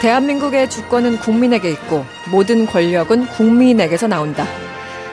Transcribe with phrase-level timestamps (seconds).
[0.00, 4.46] 대한민국의 주권은 국민에게 있고 모든 권력은 국민에게서 나온다.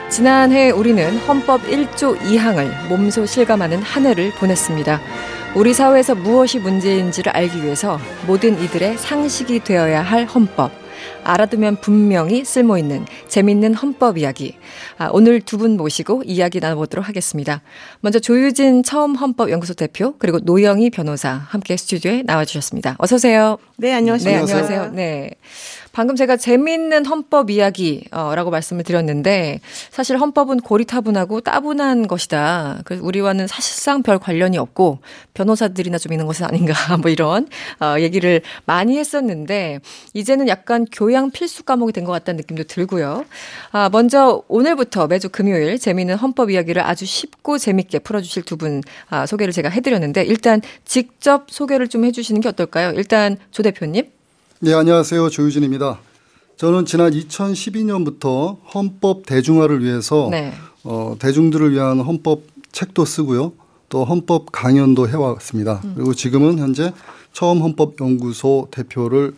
[0.08, 4.98] 지난해 우리는 헌법 1조 2항을 몸소 실감하는 한 해를 보냈습니다.
[5.54, 10.72] 우리 사회에서 무엇이 문제인지를 알기 위해서 모든 이들의 상식이 되어야 할 헌법.
[11.28, 14.56] 알아두면 분명히 쓸모 있는 재밌는 헌법 이야기.
[14.96, 17.62] 아, 오늘 두 분 모시고 이야기 나눠보도록 하겠습니다.
[18.00, 22.94] 먼저 조유진 처음 헌법 연구소 대표 그리고 노영희 변호사 함께 스튜디오에 나와주셨습니다.
[22.98, 23.58] 어서 오세요.
[23.76, 24.32] 네, 안녕하세요.
[24.32, 24.90] 네, 안녕하세요.
[24.92, 25.30] 네.
[25.98, 29.58] 방금 제가 재미있는 헌법 이야기라고 말씀을 드렸는데
[29.90, 32.82] 사실 헌법은 고리타분하고 따분한 것이다.
[32.84, 35.00] 그래서 우리와는 사실상 별 관련이 없고
[35.34, 37.48] 변호사들이나 좀 있는 것은 아닌가 뭐 이런
[37.80, 39.80] 어, 얘기를 많이 했었는데
[40.14, 43.24] 이제는 약간 교양 필수 과목이 된 것 같다는 느낌도 들고요.
[43.72, 49.52] 아, 먼저 오늘부터 매주 금요일 재미있는 헌법 이야기를 아주 쉽고 재밌게 풀어주실 두분 아, 소개를
[49.52, 52.92] 제가 해드렸는데 일단 직접 소개를 좀 해주시는 게 어떨까요?
[52.92, 54.17] 일단 조 대표님.
[54.60, 55.30] 네, 안녕하세요.
[55.30, 56.00] 조유진입니다.
[56.56, 60.52] 저는 지난 2012년부터 헌법 대중화를 위해서 네.
[60.82, 62.42] 어, 대중들을 위한 헌법
[62.72, 63.52] 책도 쓰고요.
[63.88, 65.80] 또 헌법 강연도 해왔습니다.
[65.84, 65.92] 음.
[65.94, 66.92] 그리고 지금은 현재
[67.32, 69.32] 처음 헌법 연구소 대표를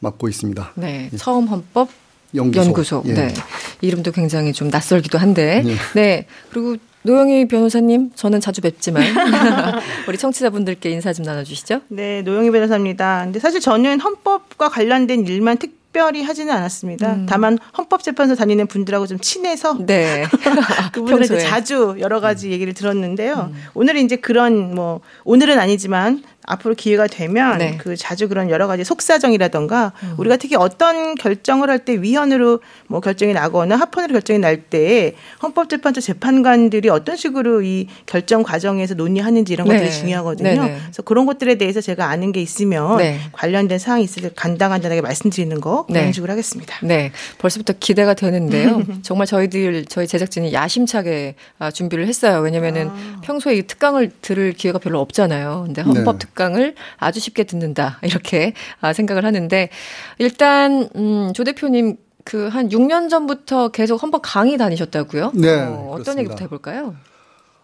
[0.00, 0.72] 맡고 있습니다.
[0.74, 1.16] 네, 예.
[1.16, 1.88] 처음 헌법
[2.34, 2.64] 연구소.
[2.66, 3.02] 연구소.
[3.06, 3.12] 예.
[3.14, 3.34] 네.
[3.80, 5.62] 이름도 굉장히 좀 낯설기도 한데.
[5.64, 5.76] 예.
[5.94, 6.26] 네.
[6.50, 9.02] 그리고 노영희 변호사님, 저는 자주 뵙지만
[10.08, 11.82] 우리 청취자분들께 인사 좀 나눠주시죠.
[11.88, 13.22] 네, 노영희 변호사입니다.
[13.24, 17.12] 근데 사실 저는 헌법과 관련된 일만 특 특별히 하지는 않았습니다.
[17.12, 17.26] 음.
[17.28, 20.26] 다만 헌법재판소 다니는 분들하고 좀 친해서 네.
[20.92, 23.52] 그분들 자주 여러 가지 얘기를 들었는데요.
[23.52, 23.62] 음.
[23.74, 27.76] 오늘은 이제 그런 뭐 오늘은 아니지만 앞으로 기회가 되면 네.
[27.78, 30.14] 그 자주 그런 여러 가지 속사정이라던가 음.
[30.18, 36.00] 우리가 특히 어떤 결정을 할 때 위헌으로 뭐 결정이 나거나 합헌으로 결정이 날 때 헌법재판소
[36.00, 39.90] 재판관들이 어떤 식으로 이 결정 과정에서 논의하는지 이런 것들이 네.
[39.90, 40.48] 중요하거든요.
[40.48, 43.18] 네, 네 그래서 그런 것들에 대해서 제가 아는 게 있으면 네.
[43.32, 46.12] 관련된 사항이 있을 때 간단간단하게 말씀드리는 거 그런 네.
[46.12, 46.76] 식으로 하겠습니다.
[46.82, 48.82] 네, 벌써부터 기대가 되는데요.
[49.02, 52.40] 정말 저희들 저희 제작진이 야심차게 아, 준비를 했어요.
[52.40, 53.20] 왜냐면은 아.
[53.22, 55.64] 평소에 이 특강을 들을 기회가 별로 없잖아요.
[55.66, 57.98] 근데 헌법 특 특강을 아주 쉽게 듣는다.
[58.04, 59.70] 이렇게 아, 생각을 하는데
[60.18, 65.32] 일단 음, 조 대표님 그 한 6년 전부터 계속 헌법 강의 다니셨다고요?
[65.34, 65.60] 네.
[65.62, 66.94] 어, 어떤 얘기부터 해볼까요?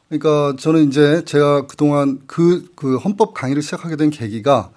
[0.09, 4.71] 그러니까 저는 이제 제가 그동안 그, 그 헌법 강의를 시작하게 된 계기가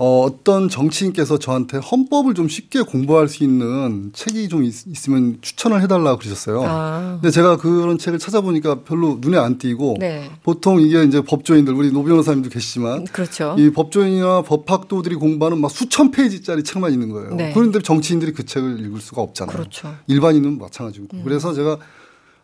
[0.00, 4.72] 어, 어떤 정치인께서 저한테 헌법을 좀 쉽게 공부할 수 있는 책이 좀 있,
[5.08, 6.62] 으면 추천을 해달라고 그러셨어요.
[6.64, 7.18] 아.
[7.20, 10.30] 근데 제가 그런 책을 찾아보니까 별로 눈에 안 띄고 네.
[10.44, 13.56] 보통 이게 이제 법조인들 우리 노 변호사님도 계시지만 그렇죠.
[13.58, 17.34] 이 법조인이나 법학도들이 공부하는 막 수천 페이지짜리 책만 있는 거예요.
[17.34, 17.50] 네.
[17.52, 19.56] 그런데 정치인들이 그 책을 읽을 수가 없잖아요.
[19.56, 19.96] 그렇죠.
[20.06, 21.08] 일반인은 마찬가지고.
[21.12, 21.22] 음.
[21.24, 21.76] 그래서 제가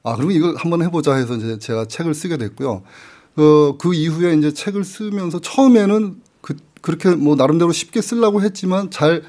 [0.03, 2.83] 아, 그러면 이걸 한번 해보자 해서 이제 제가 책을 쓰게 됐고요.
[3.37, 6.24] 그, 그 이후에 이제 책을 쓰면서 처음에는
[6.84, 9.22] 그렇게 뭐 나름대로 쉽게 쓰려고 했지만 잘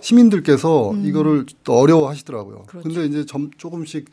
[0.00, 1.04] 시민들께서 음.
[1.04, 2.66] 이거를 또 어려워하시더라고요.
[2.68, 2.88] 그렇죠.
[2.88, 4.04] 근데 이제 점 조금씩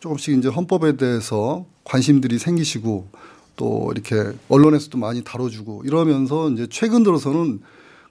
[0.00, 3.08] 조금씩 이제 헌법에 대해서 관심들이 생기시고
[3.56, 7.60] 또 이렇게 언론에서도 많이 다뤄주고 이러면서 이제 최근 들어서는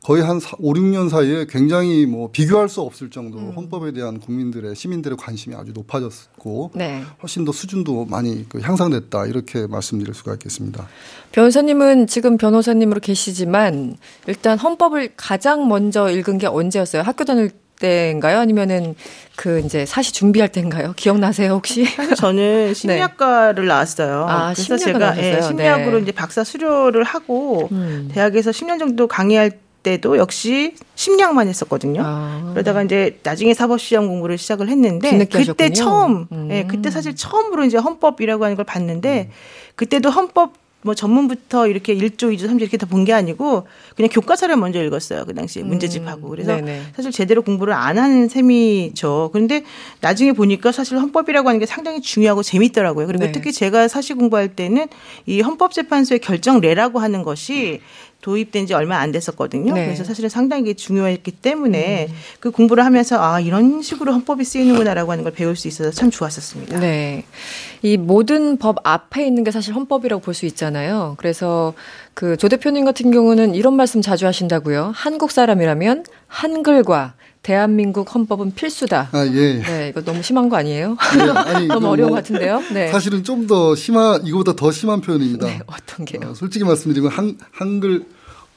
[0.06, 3.54] 거의 한 5, 6년 사이에 굉장히 뭐 비교할 수 없을 정도로 음.
[3.56, 7.02] 헌법에 대한 국민들의 시민들의 관심이 아주 높아졌고 네.
[7.24, 10.88] 훨씬 더 수준도 많이 그 향상됐다 이렇게 말씀드릴 수가 있겠습니다.
[11.32, 17.02] 변호사님은 지금 변호사님으로 계시지만 일단 헌법을 가장 먼저 읽은 게 언제였어요?
[17.02, 17.50] 학교 다닐
[17.80, 18.38] 때인가요?
[18.38, 18.94] 아니면은
[19.36, 20.94] 그 이제 사시 준비할 때인가요?
[20.98, 21.84] 기억나세요 혹시?
[21.84, 22.74] 사실 저는 네.
[22.76, 23.70] 심리학과를 네.
[23.70, 24.28] 나왔어요.
[24.30, 26.04] 아, 그래서 제가 예, 심리학으로 네.
[26.04, 28.08] 이제 박사 수료를 하고 음.
[28.12, 32.02] 대학에서 10년 정도 강의할 때도 역시 심리학만 했었거든요.
[32.04, 32.50] 아.
[32.54, 35.74] 그러다가 이제 나중에 사법시험 공부를 시작을 했는데 그때 하셨군요.
[35.74, 36.48] 처음, 음.
[36.52, 39.34] 예, 그때 사실 처음으로 이제 헌법이라고 하는 걸 봤는데 음.
[39.76, 43.66] 그때도 헌법 뭐 전문부터 이렇게 1조, 2조, 3조 이렇게 다 본 게 아니고
[43.96, 45.26] 그냥 교과서를 먼저 읽었어요.
[45.26, 45.70] 그 당시에 음.
[45.70, 46.30] 문제집하고.
[46.30, 46.82] 그래서 네네.
[46.96, 49.30] 사실 제대로 공부를 안 하는 셈이죠.
[49.34, 49.64] 그런데
[50.02, 53.08] 나중에 보니까 사실 헌법이라고 하는 게 상당히 중요하고 재밌더라고요.
[53.08, 53.32] 그리고 네.
[53.32, 54.88] 특히 제가 사실 공부할 때는
[55.26, 57.82] 이 헌법재판소의 결정례라고 하는 것이
[58.26, 59.72] 도입된 지 얼마 안 됐었거든요.
[59.76, 59.86] 네.
[59.86, 62.16] 그래서 사실은 상당히 중요했기 때문에 음.
[62.40, 66.80] 그 공부를 하면서 아 이런 식으로 헌법이 쓰이는구나라고 하는 걸 배울 수 있어서 참 좋았었습니다.
[66.80, 67.24] 네,
[67.84, 71.14] 이 모든 법 앞에 있는 게 사실 헌법이라고 볼 수 있잖아요.
[71.20, 71.76] 그래서
[72.16, 74.92] 그 조 대표님 같은 경우는 이런 말씀 자주 하신다고요.
[74.96, 77.14] 한국 사람이라면 한글과
[77.44, 79.10] 대한민국 헌법은 필수다.
[79.12, 79.62] 아, 예.
[79.62, 80.98] 네, 이거 너무 심한 거 아니에요?
[81.16, 82.64] 네, 아니, 너무 어려운 뭐 것 같은데요?
[82.74, 82.92] 네.
[82.92, 85.46] 사실은 좀 더 심한, 이거보다 더 심한 표현입니다.
[85.46, 86.32] 네, 어떤 게요?
[86.32, 88.04] 어, 솔직히 말씀드리면 한, 한글,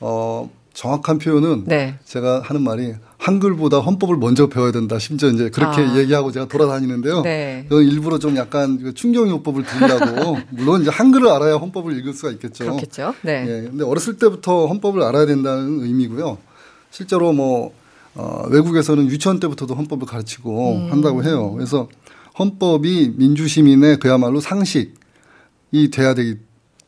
[0.00, 1.98] 어, 정확한 표현은 네.
[2.04, 4.98] 제가 하는 말이 한글보다 헌법을 먼저 배워야 된다.
[5.00, 5.96] 심지어 이제 그렇게 아.
[5.96, 7.22] 얘기하고 제가 돌아다니는데요.
[7.22, 7.66] 네.
[7.68, 12.64] 일부러 좀 약간 그 충격요법을 드리려고 물론 이제 한글을 알아야 헌법을 읽을 수가 있겠죠.
[12.64, 13.12] 그렇겠죠.
[13.22, 13.44] 네.
[13.48, 13.68] 예.
[13.68, 16.38] 근데 어렸을 때부터 헌법을 알아야 된다는 의미고요.
[16.90, 17.72] 실제로 뭐
[18.14, 20.92] 어, 외국에서는 유치원 때부터도 헌법을 가르치고 음.
[20.92, 21.52] 한다고 해요.
[21.54, 21.88] 그래서
[22.38, 26.36] 헌법이 민주시민의 그야말로 상식이 돼야 되기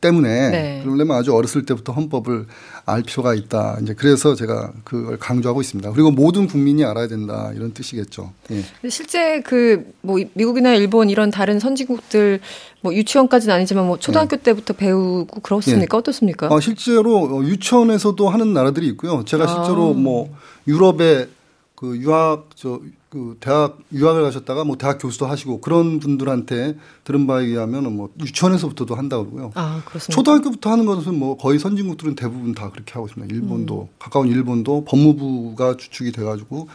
[0.01, 0.81] 때문에 네.
[0.83, 2.47] 그러려면 아주 어렸을 때부터 헌법을
[2.85, 3.77] 알 필요가 있다.
[3.81, 5.91] 이제 그래서 제가 그걸 강조하고 있습니다.
[5.91, 8.33] 그리고 모든 국민이 알아야 된다 이런 뜻이겠죠.
[8.51, 8.89] 예.
[8.89, 12.39] 실제 그 뭐 미국이나 일본 이런 다른 선진국들
[12.81, 14.43] 뭐 유치원까지는 아니지만 뭐 초등학교 네.
[14.43, 15.97] 때부터 배우고 그렇습니까?
[15.97, 15.99] 네.
[15.99, 16.49] 어떻습니까?
[16.51, 19.23] 아, 실제로 유치원에서도 하는 나라들이 있고요.
[19.25, 19.93] 제가 실제로 아.
[19.93, 20.35] 뭐
[20.67, 21.29] 유럽의
[21.75, 22.79] 그 유학 저
[23.11, 28.95] 그 대학 유학을 가셨다가 뭐 대학 교수도 하시고 그런 분들한테 들은 바에 의하면 뭐 유치원에서부터도
[28.95, 29.51] 한다고 그러고요.
[29.55, 30.15] 아, 그렇습니다.
[30.15, 33.35] 초등학교부터 하는 것은 뭐 거의 선진국들은 대부분 다 그렇게 하고 있습니다.
[33.35, 33.95] 일본도 음.
[33.99, 36.69] 가까운 일본도 법무부가 주축이 돼 가지고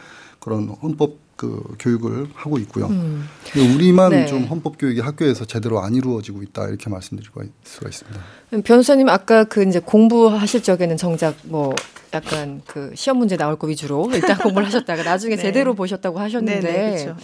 [0.47, 2.85] 그런 헌법 그 교육을 하고 있고요.
[2.85, 3.27] 음.
[3.75, 4.25] 우리만 네.
[4.27, 7.29] 좀 헌법 교육이 학교에서 제대로 안 이루어지고 있다 이렇게 말씀드릴
[7.63, 8.19] 수가 있습니다.
[8.63, 11.75] 변호사님 아까 그 이제 공부하실 적에는 정작 뭐
[12.13, 15.41] 약간 그 시험 문제 나올 거 위주로 일단 공부를 하셨다가 나중에 네.
[15.41, 17.17] 제대로 보셨다고 하셨는데 네, 네, 그렇죠.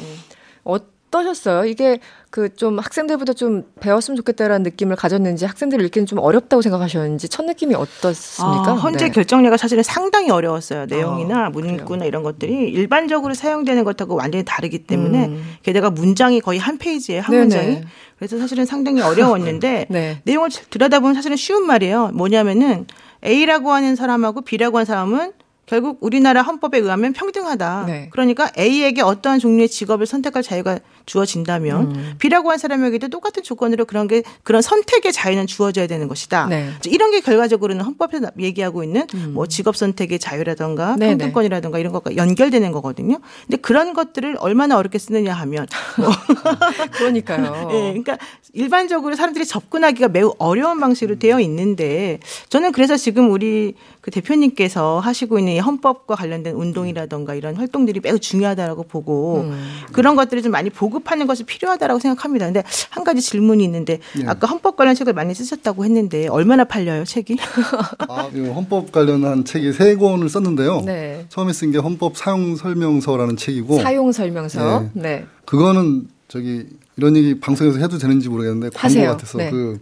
[1.17, 1.65] 어떠셨어요?
[1.65, 1.99] 이게
[2.29, 7.75] 그 좀 학생들보다 좀 배웠으면 좋겠다라는 느낌을 가졌는지 학생들을 읽기는 좀 어렵다고 생각하셨는지 첫 느낌이
[7.75, 8.71] 어떻습니까?
[8.71, 9.11] 아, 헌재 네.
[9.11, 10.85] 결정례가 사실은 상당히 어려웠어요.
[10.85, 12.07] 내용이나 아, 문구나 그래요.
[12.07, 15.55] 이런 것들이 일반적으로 사용되는 것하고 완전히 다르기 때문에 음.
[15.63, 17.43] 게다가 문장이 거의 한 페이지에 한 네네.
[17.43, 17.81] 문장이
[18.17, 20.21] 그래서 사실은 상당히 어려웠는데 네.
[20.23, 22.11] 내용을 들여다보면 사실은 쉬운 말이에요.
[22.13, 22.85] 뭐냐면은
[23.25, 25.33] A라고 하는 사람하고 B라고 하는 사람은
[25.65, 27.85] 결국 우리나라 헌법에 의하면 평등하다.
[27.87, 28.09] 네.
[28.11, 32.15] 그러니까 A에게 어떠한 종류의 직업을 선택할 자유가 주어진다면 음.
[32.19, 36.47] B라고 한 사람에게도 똑같은 조건으로 그런 게 그런 선택의 자유는 주어져야 되는 것이다.
[36.47, 36.69] 네.
[36.87, 39.31] 이런 게 결과적으로는 헌법에서 얘기하고 있는 음.
[39.33, 41.11] 뭐 직업 선택의 자유라든가 네, 네.
[41.11, 43.19] 평등권이라든가 이런 것과 연결되는 거거든요.
[43.47, 45.67] 근데 그런 것들을 얼마나 어렵게 쓰느냐 하면
[45.97, 46.09] 뭐
[46.93, 47.69] 그러니까요.
[47.73, 48.17] 예, 그러니까
[48.53, 55.39] 일반적으로 사람들이 접근하기가 매우 어려운 방식으로 되어 있는데 저는 그래서 지금 우리 그 대표님께서 하시고
[55.39, 59.81] 있는 이 헌법과 관련된 운동이라든가 이런 활동들이 매우 중요하다라고 보고 음.
[59.91, 62.45] 그런 것들을 좀 많이 보 급하는 것이 필요하다라고 생각합니다.
[62.45, 64.23] 근데 한 가지 질문이 있는데 네.
[64.27, 67.37] 아까 헌법 관련 책을 많이 쓰셨다고 했는데 얼마나 팔려요 책이?
[68.07, 70.81] 아, 헌법 관련한 책이 세 권을 썼는데요.
[70.85, 71.25] 네.
[71.29, 74.89] 처음에 쓴 게 헌법 사용 설명서라는 책이고 사용 설명서.
[74.93, 75.01] 네.
[75.01, 75.25] 네.
[75.45, 76.65] 그거는 저기
[76.97, 79.49] 이런 얘기 방송에서 해도 되는지 모르겠는데 광고 같아서 네.
[79.49, 79.79] 그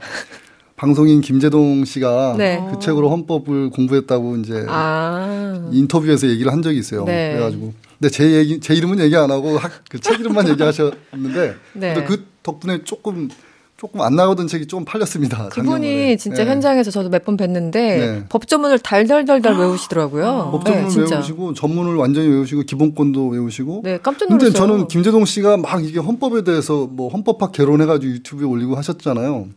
[0.76, 2.60] 방송인 김재동 씨가 네.
[2.72, 5.70] 그 책으로 헌법을 공부했다고 이제 아.
[5.72, 7.04] 인터뷰에서 얘기를 한 적이 있어요.
[7.06, 7.34] 네.
[7.34, 9.60] 그래가지고 근데 제 얘기 제 이름은 얘기 안 하고
[9.90, 12.04] 그책 이름만 얘기하셨는데 네.
[12.08, 13.30] 그 덕분에 조금
[13.78, 15.50] 조금 안 나오던 책이 좀 팔렸습니다.
[15.50, 16.18] 그분이 작년에.
[16.18, 16.50] 진짜 네.
[16.50, 18.26] 현장에서 저도 몇 번 뵀는데 네.
[18.30, 20.26] 법조문을 달달달달 외우시더라고요.
[20.28, 23.82] 아, 법조문 네, 외우시고 전문을 완전히 외우시고 기본권도 외우시고.
[23.84, 24.48] 네, 깜짝 놀랐어요.
[24.52, 29.48] 근데 저는 김재동 씨가 막 이게 헌법에 대해서 뭐 헌법학 개론해가지고 유튜브에 올리고 하셨잖아요.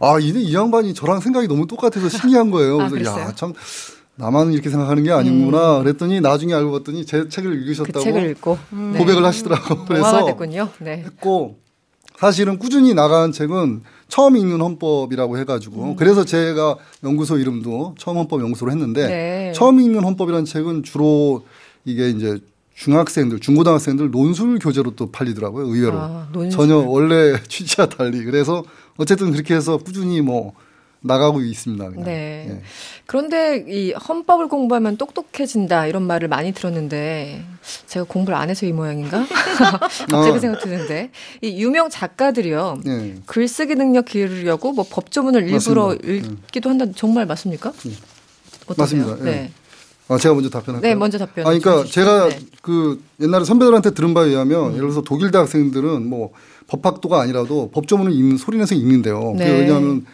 [0.00, 2.80] 아, 이, 이 양반이 저랑 생각이 너무 똑같아서 신기한 거예요.
[2.80, 3.52] 아, 그래서 아, 야, 참
[4.18, 5.78] 나만 이렇게 생각하는 게 아니구나.
[5.78, 5.84] 음.
[5.84, 8.94] 그랬더니 나중에 알고 봤더니 제 책을 읽으셨다고 그 책을 읽고 음.
[8.98, 9.26] 고백을 네.
[9.26, 9.84] 하시더라고.
[9.86, 10.68] 그래서 됐군요.
[10.80, 11.04] 네.
[11.06, 11.58] 했고
[12.16, 15.96] 사실은 꾸준히 나간 책은 처음 읽는 헌법이라고 해가지고 음.
[15.96, 19.52] 그래서 제가 연구소 이름도 처음 헌법 연구소로 했는데 네.
[19.54, 21.44] 처음 읽는 헌법이라는 책은 주로
[21.84, 22.38] 이게 이제
[22.74, 25.66] 중학생들, 중고등학생들 논술 교재로 또 팔리더라고요.
[25.66, 28.64] 의외로 아, 전혀 원래 취지와 달리 그래서
[28.96, 30.54] 어쨌든 그렇게 해서 꾸준히 뭐
[31.00, 31.88] 나가고 있습니다.
[31.90, 32.04] 그냥.
[32.04, 32.46] 네.
[32.48, 32.62] 네.
[33.06, 37.44] 그런데 이 헌법을 공부하면 똑똑해진다 이런 말을 많이 들었는데
[37.86, 39.24] 제가 공부를 안 해서 이 모양인가?
[40.10, 40.38] 갑자기 어.
[40.38, 43.14] 생각 드는데 이 유명 작가들이요 네.
[43.26, 46.06] 글쓰기 능력 기르려고 뭐 법조문을 일부러 맞습니다.
[46.06, 46.16] 네.
[46.16, 47.72] 읽기도 한다 정말 맞습니까?
[47.72, 47.92] 네.
[48.76, 49.16] 맞습니다.
[49.16, 49.22] 네.
[49.22, 49.50] 네.
[50.08, 50.90] 아, 제가 먼저 답변할까요?
[50.90, 51.46] 네, 먼저 답변.
[51.46, 52.38] 아, 그러니까 제가 네.
[52.62, 54.68] 그 옛날에 선배들한테 들은 바에 의하면 음.
[54.70, 56.32] 예를 들어서 독일 대학생들은 뭐
[56.66, 59.34] 법학도가 아니라도 법조문을 읽는 소리내서 읽는데요.
[59.36, 59.50] 네.
[59.50, 60.06] 왜냐하면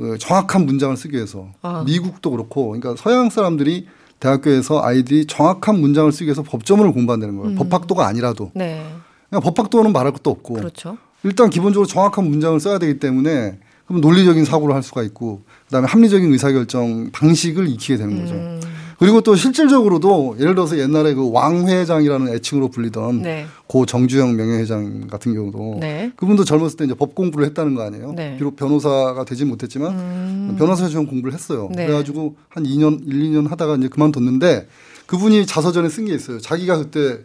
[0.00, 1.84] 그 정확한 문장을 쓰기 위해서 아.
[1.84, 3.86] 미국도 그렇고 그러니까 서양 사람들이
[4.18, 7.50] 대학교에서 아이들이 정확한 문장을 쓰기 위해서 법조문을 공부한다는 거예요.
[7.50, 7.56] 음.
[7.56, 8.50] 법학도가 아니라도.
[8.54, 8.82] 네.
[9.28, 10.54] 그냥 법학도는 말할 것도 없고.
[10.54, 10.96] 그렇죠.
[11.22, 16.32] 일단 기본적으로 정확한 문장을 써야 되기 때문에 그럼 논리적인 사고를 할 수가 있고 그다음에 합리적인
[16.32, 18.34] 의사결정 방식을 익히게 되는 거죠.
[18.34, 18.60] 음.
[19.00, 23.46] 그리고 또 실질적으로도 예를 들어서 옛날에 그 왕회장이라는 애칭으로 불리던 네.
[23.66, 26.12] 고 정주영 명예회장 같은 경우도 네.
[26.16, 28.12] 그분도 젊었을 때 이제 법 공부를 했다는 거 아니에요.
[28.12, 28.36] 네.
[28.36, 30.56] 비록 변호사가 되지 못했지만 음.
[30.58, 31.70] 변호사 시험 공부를 했어요.
[31.74, 31.86] 네.
[31.86, 34.68] 그래가지고 한 2년, 1, 2년 하다가 이제 그만뒀는데
[35.06, 36.38] 그분이 자서전에 쓴 게 있어요.
[36.38, 37.20] 자기가 그때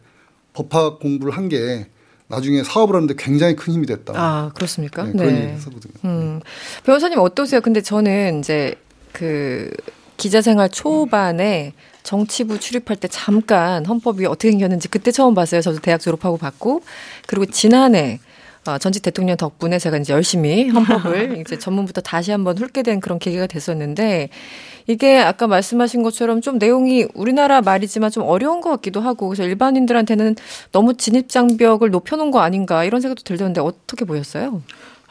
[0.54, 1.88] 법학 공부를 한 게
[2.28, 4.14] 나중에 사업을 하는데 굉장히 큰 힘이 됐다.
[4.16, 5.04] 아, 그렇습니까?
[5.04, 5.12] 네.
[5.12, 5.94] 그런 얘기 했었거든요.
[6.06, 6.40] 음.
[6.86, 7.60] 변호사님 어떠세요?
[7.62, 8.74] 근데 저는 이제
[9.12, 9.70] 그
[10.18, 15.62] 기자 생활 초반에 정치부 출입할 때 잠깐 헌법이 어떻게 생겼는지 그때 처음 봤어요.
[15.62, 16.82] 저도 대학 졸업하고 봤고
[17.28, 18.20] 그리고 지난해
[18.68, 23.20] 어, 전직 대통령 덕분에 제가 이제 열심히 헌법을 이제 전문부터 다시 한번 훑게 된 그런
[23.20, 24.30] 계기가 됐었는데
[24.88, 30.36] 이게 아까 말씀하신 것처럼 좀 내용이 우리나라 말이지만 좀 어려운 것 같기도 하고 그래서 일반인들한테는
[30.72, 34.62] 너무 진입 장벽을 높여놓은 거 아닌가 이런 생각도 들던데 어떻게 보였어요?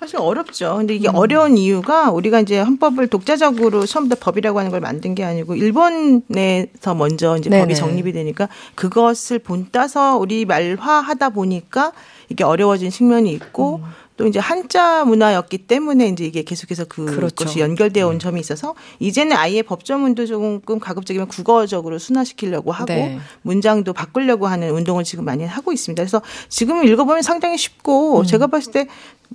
[0.04, 0.76] 사실 어렵죠.
[0.76, 1.14] 근데 이게 음.
[1.14, 7.38] 어려운 이유가 우리가 이제 헌법을 독자적으로 처음부터 법이라고 하는 걸 만든 게 아니고 일본에서 먼저
[7.38, 7.62] 이제 네네.
[7.62, 11.92] 법이 정립이 되니까 그것을 본따서 우리 말화하다 보니까
[12.28, 13.84] 이게 어려워진 측면이 있고 음.
[14.16, 17.60] 또 이제 한자 문화였기 때문에 이제 이게 계속해서 그것이 그렇죠.
[17.60, 18.18] 연결되어 온 네.
[18.18, 23.18] 점이 있어서 이제는 아예 법조문도 조금 가급적이면 국어적으로 순화시키려고 하고 네.
[23.42, 26.00] 문장도 바꾸려고 하는 운동을 지금 많이 하고 있습니다.
[26.00, 28.24] 그래서 지금 읽어보면 상당히 쉽고 음.
[28.24, 28.86] 제가 봤을 때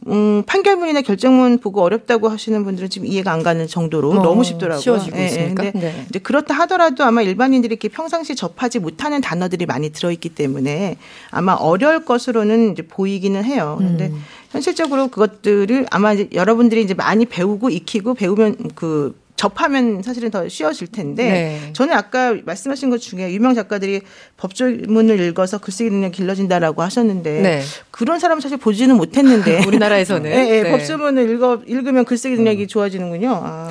[0.08, 4.82] 음, 판결문이나 결정문 보고 어렵다고 하시는 분들은 지금 이해가 안 가는 정도로 어, 너무 쉽더라고요.
[4.82, 5.26] 쉬워지고 예, 예.
[5.26, 5.64] 있습니까?
[5.64, 5.72] 네.
[5.74, 6.06] 네.
[6.08, 10.98] 이제 그렇다 하더라도 아마 일반인들이 이렇게 평상시 접하지 못하는 단어들이 많이 들어있기 때문에
[11.32, 13.76] 아마 어려울 것으로는 이제 보이기는 해요.
[13.78, 14.24] 그런데 음.
[14.50, 20.88] 현실적으로 그것들을 아마 이제 여러분들이 이제 많이 배우고 익히고 배우면 그 접하면 사실은 더 쉬워질
[20.88, 21.70] 텐데 네.
[21.72, 24.02] 저는 아까 말씀하신 것 중에 유명 작가들이
[24.36, 27.62] 법조문을 읽어서 글쓰기 능력 길러진다라고 하셨는데 네.
[27.90, 30.72] 그런 사람 사실 보지는 못했는데 우리나라에서는 네, 네, 네.
[30.72, 32.68] 법조문을 읽어 읽으면 글쓰기 능력이 음.
[32.68, 33.42] 좋아지는군요.
[33.42, 33.70] 아.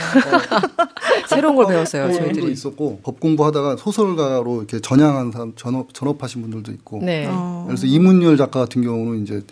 [1.29, 2.15] 새로운 걸 배웠어요.
[2.15, 7.01] 저희들이 있었고 법 공부하다가 소설가로 이렇게 전향한 사람 전업 전업하신 분들도 있고.
[7.03, 7.27] 네.
[7.29, 7.65] 어.
[7.67, 9.43] 그래서 이문열 작가 같은 경우는 이제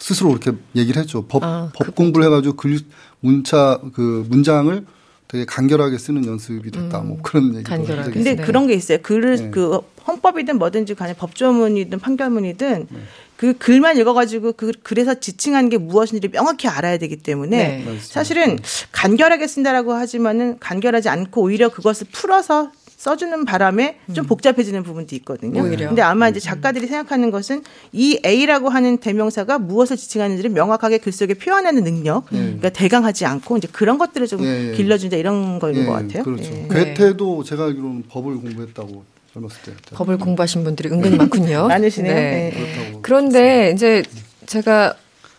[0.00, 1.26] 스스로 이렇게 얘기를 했죠.
[1.26, 2.80] 법, 아, 법 공부를 해가지고 글,
[3.20, 4.84] 문자, 그 문장을
[5.28, 6.98] 되게 간결하게 쓰는 연습이 됐다.
[6.98, 8.10] 뭐 음, 뭐 그런 얘기도 간결하게.
[8.10, 8.42] 근데 네.
[8.42, 8.98] 그런 게 있어요.
[9.00, 9.50] 글을 네.
[9.50, 12.98] 그 헌법이든 뭐든지 간에 법조문이든 판결문이든 네.
[13.36, 17.98] 그 글만 읽어가지고 그 글에서 지칭하는 게 무엇인지를 명확히 알아야 되기 때문에 네.
[18.00, 18.58] 사실은
[18.90, 24.28] 간결하게 쓴다라고 하지만은 간결하지 않고 오히려 그것을 풀어서 써주는 바람에 좀 음.
[24.28, 25.62] 복잡해지는 부분도 있거든요.
[25.62, 25.88] 오히려.
[25.88, 26.42] 근데 아마 이제 음.
[26.42, 32.40] 작가들이 생각하는 것은 이 A라고 하는 대명사가 무엇을 지칭하는지를 명확하게 글 속에 표현하는 능력, 네.
[32.40, 34.72] 그러니까 대강하지 않고 이제 그런 것들을 좀 예, 예.
[34.72, 36.24] 길러준다 이런 거인 예, 것 같아요.
[36.24, 36.52] 그렇죠.
[36.52, 36.68] 예.
[36.70, 39.02] 괴테도 제가 알기로는 법을 공부했다고
[39.32, 39.72] 젊었을 때.
[39.94, 41.68] 법을 공부하신 분들이 은근히 많군요.
[41.68, 42.14] 많으시네요.
[42.14, 42.52] 네.
[42.54, 42.98] 네.
[43.00, 44.02] 그런데 이제
[44.44, 44.92] 제가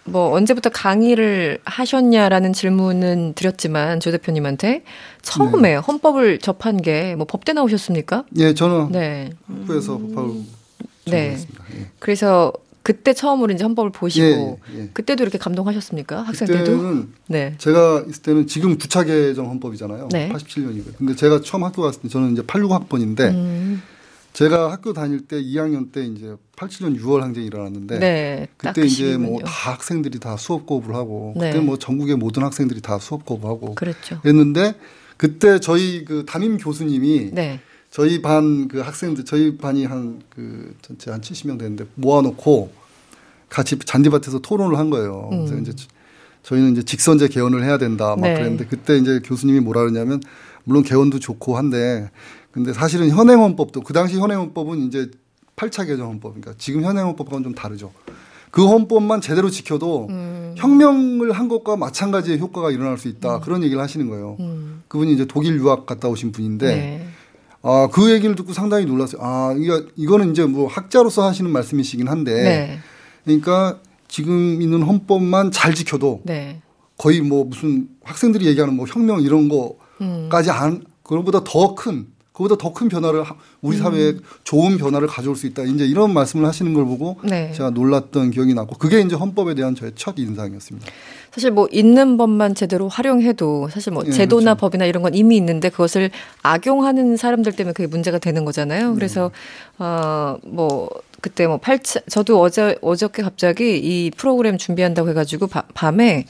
[0.04, 4.84] 뭐 언제부터 강의를 하셨냐라는 질문은 드렸지만 조 대표님한테
[5.22, 5.76] 처음에 네.
[5.76, 8.26] 헌법을 접한 게 뭐 법대 나오셨습니까?
[8.38, 9.30] 예, 저는 네.
[9.48, 10.32] 학부에서 법학을
[11.08, 11.38] 네.
[11.76, 11.88] 예.
[12.00, 12.52] 그래서
[12.84, 14.90] 그때 처음으로 이제 헌법을 보시고 예, 예.
[14.92, 16.24] 그때도 이렇게 감동하셨습니까?
[16.24, 17.06] 학생 때도?
[17.28, 17.54] 네.
[17.60, 20.10] 제가 있을 때는 지금 부차 개정 헌법이잖아요.
[20.12, 20.30] 네.
[20.34, 20.98] 87년이고요.
[20.98, 23.84] 근데 제가 처음 학교 갔을 때 저는 이제 86학번인데 음.
[24.34, 29.18] 제가 학교 다닐 때 2학년 때 이제 87년 6월 항쟁이 일어났는데 네, 그때 그 이제
[29.18, 31.52] 뭐 다 학생들이 다 수업 거부를 하고 네.
[31.52, 34.22] 그때 뭐 전국의 모든 학생들이 다 수업 거부하고 그랬죠.
[34.22, 34.76] 그랬는데
[35.18, 37.60] 그때 저희 그 담임 교수님이 네.
[37.90, 42.72] 저희 반 그 학생들 저희 반이 한 그 전체 한 70명 되는데 모아놓고
[43.50, 45.30] 같이 잔디밭에서 토론을 한 거예요.
[45.34, 45.46] 음.
[45.46, 45.74] 그래서 이제
[46.44, 48.34] 저희는 이제 직선제 개헌을 해야 된다 막 네.
[48.36, 50.22] 그랬는데 그때 이제 교수님이 뭐라 그러냐면
[50.64, 52.10] 물론 개헌도 좋고 한데
[52.52, 55.10] 근데 사실은 현행헌법도 그 당시 현행헌법은 이제
[55.56, 57.92] 8차 개정 헌법 그러니까 지금 현행헌법과는 좀 다르죠.
[58.52, 60.56] 그 헌법만 제대로 지켜도 음.
[60.58, 63.38] 혁명을 한 것과 마찬가지의 효과가 일어날 수 있다.
[63.38, 63.42] 음.
[63.42, 64.36] 그런 얘기를 하시는 거예요.
[64.42, 64.84] 음.
[64.90, 67.08] 그분이 이제 독일 유학 갔다 오신 분인데 네.
[67.64, 69.22] 아, 그 얘기를 듣고 상당히 놀랐어요.
[69.24, 72.80] 아, 이거, 이거는 이제 뭐 학자로서 하시는 말씀이시긴 한데 네.
[73.24, 73.80] 그러니까
[74.10, 76.62] 지금 있는 헌법만 잘 지켜도 네.
[76.98, 80.56] 거의 뭐 무슨 학생들이 얘기하는 뭐 혁명 이런 거까지 음.
[80.56, 82.08] 안, 그거보다 더 큰
[82.42, 83.24] 그보다 더 큰 변화를
[83.62, 84.22] 우리 사회에 음.
[84.46, 85.64] 좋은 변화를 가져올 수 있다.
[85.64, 87.52] 이제 이런 말씀을 하시는 걸 보고 네.
[87.52, 90.88] 제가 놀랐던 기억이 나고 그게 이제 헌법에 대한 저의 첫 인상이었습니다.
[91.32, 94.60] 사실 뭐 있는 법만 제대로 활용해도 사실 뭐 네, 제도나 그렇죠.
[94.62, 96.12] 법이나 이런 건 이미 있는데 그것을
[96.44, 98.96] 악용하는 사람들 때문에 그게 문제가 되는 거잖아요.
[98.96, 99.32] 그래서
[99.78, 99.86] 네.
[99.86, 100.90] 어뭐
[101.22, 106.26] 그때 뭐 8차 저도 어제 어저께 갑자기 이 프로그램 준비한다고 해 가지고 바, 밤에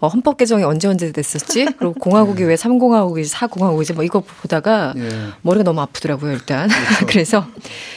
[0.00, 1.66] 어, 헌법 개정이 언제 언제 됐었지?
[1.78, 5.08] 그리고 공화국이 왜 3공화국이지 4공화국이지 뭐 이거 보다가 예.
[5.42, 6.68] 머리가 너무 아프더라고요 일단.
[6.68, 7.06] 그렇죠.
[7.06, 7.46] 그래서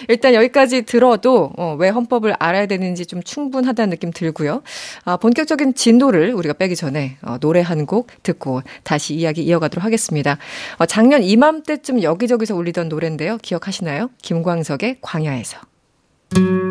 [0.07, 4.61] 일단 여기까지 들어도 어, 왜 헌법을 알아야 되는지 좀 충분하다는 느낌 들고요.
[5.05, 10.37] 아, 본격적인 진도를 우리가 빼기 전에 어, 노래 한 곡 듣고 다시 이야기 이어가도록 하겠습니다.
[10.77, 13.37] 어, 작년 이맘때쯤 여기저기서 울리던 노래인데요.
[13.41, 14.09] 기억하시나요?
[14.21, 15.68] 김광석의 광야에서.
[16.29, 16.68] thank you.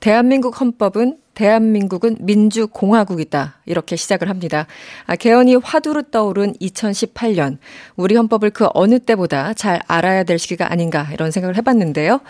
[0.00, 3.58] 대한민국 헌법은 대한민국은 민주공화국이다.
[3.66, 4.66] 이렇게 시작을 합니다.
[5.06, 7.58] 아, 개헌이 화두로 떠오른 2018년.
[7.94, 12.20] 우리 헌법을 그 어느 때보다 잘 알아야 될 시기가 아닌가 이런 생각을 해봤는데요.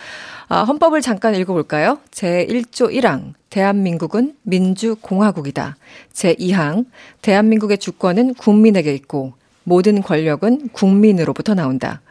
[0.49, 1.99] 아, 헌법을 잠깐 읽어볼까요?
[2.11, 3.33] 제1조 1항.
[3.49, 5.77] 대한민국은 민주공화국이다.
[6.13, 6.85] 제2항.
[7.23, 9.33] 대한민국의 주권은 국민에게 있고
[9.65, 12.03] 모든 권력은 국민으로부터 나온다.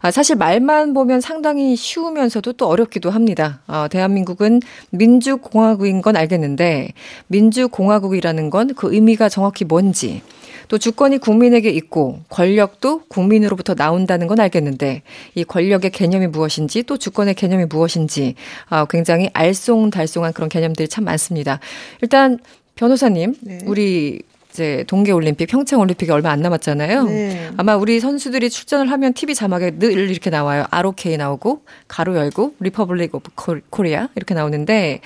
[0.00, 3.60] 아, 사실 말만 보면 상당히 쉬우면서도 또 어렵기도 합니다.
[3.66, 6.92] 아, 대한민국은 민주공화국인 건 알겠는데
[7.28, 10.22] 민주공화국이라는 건 그 의미가 정확히 뭔지
[10.68, 15.02] 또 주권이 국민에게 있고 권력도 국민으로부터 나온다는 건 알겠는데
[15.34, 18.34] 이 권력의 개념이 무엇인지 또 주권의 개념이 무엇인지
[18.68, 21.60] 아, 굉장히 알쏭달쏭한 그런 개념들이 참 많습니다.
[22.02, 22.38] 일단
[22.74, 23.58] 변호사님, 네.
[23.64, 27.04] 우리 이제 동계 올림픽, 평창 올림픽이 얼마 안 남았잖아요.
[27.04, 27.50] 네.
[27.56, 30.64] 아마 우리 선수들이 출전을 하면 TV 자막에 늘 이렇게 나와요.
[30.70, 33.30] ROK 나오고 괄호 열고 Republic of
[33.70, 35.00] 코리아 이렇게 나오는데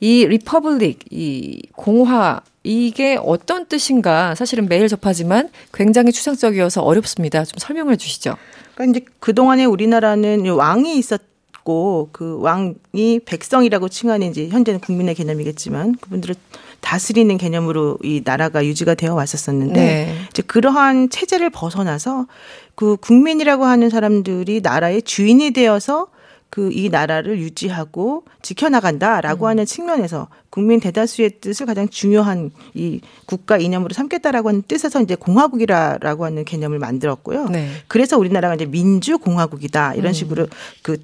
[0.00, 7.44] 이 Republic 이 공화 이게 어떤 뜻인가 사실은 매일 접하지만 굉장히 추상적이어서 어렵습니다.
[7.44, 8.36] 좀 설명을 해 주시죠.
[8.74, 16.34] 그러니까 이제 그동안에 우리나라는 왕이 있었고 그 왕이 백성이라고 칭하는 이제 현재는 국민의 개념이겠지만 그분들을
[16.80, 20.14] 다스리는 개념으로 이 나라가 유지가 되어 왔었었는데 네.
[20.30, 22.26] 이제 그러한 체제를 벗어나서
[22.74, 26.08] 그 국민이라고 하는 사람들이 나라의 주인이 되어서
[26.50, 29.48] 그 이 나라를 유지하고 지켜나간다라고 음.
[29.48, 36.24] 하는 측면에서 국민 대다수의 뜻을 가장 중요한 이 국가 이념으로 삼겠다라고 하는 뜻에서 이제 공화국이라고
[36.24, 37.46] 하는 개념을 만들었고요.
[37.46, 37.68] 네.
[37.86, 40.12] 그래서 우리나라가 이제 민주공화국이다 이런 음.
[40.12, 40.46] 식으로
[40.82, 40.98] 그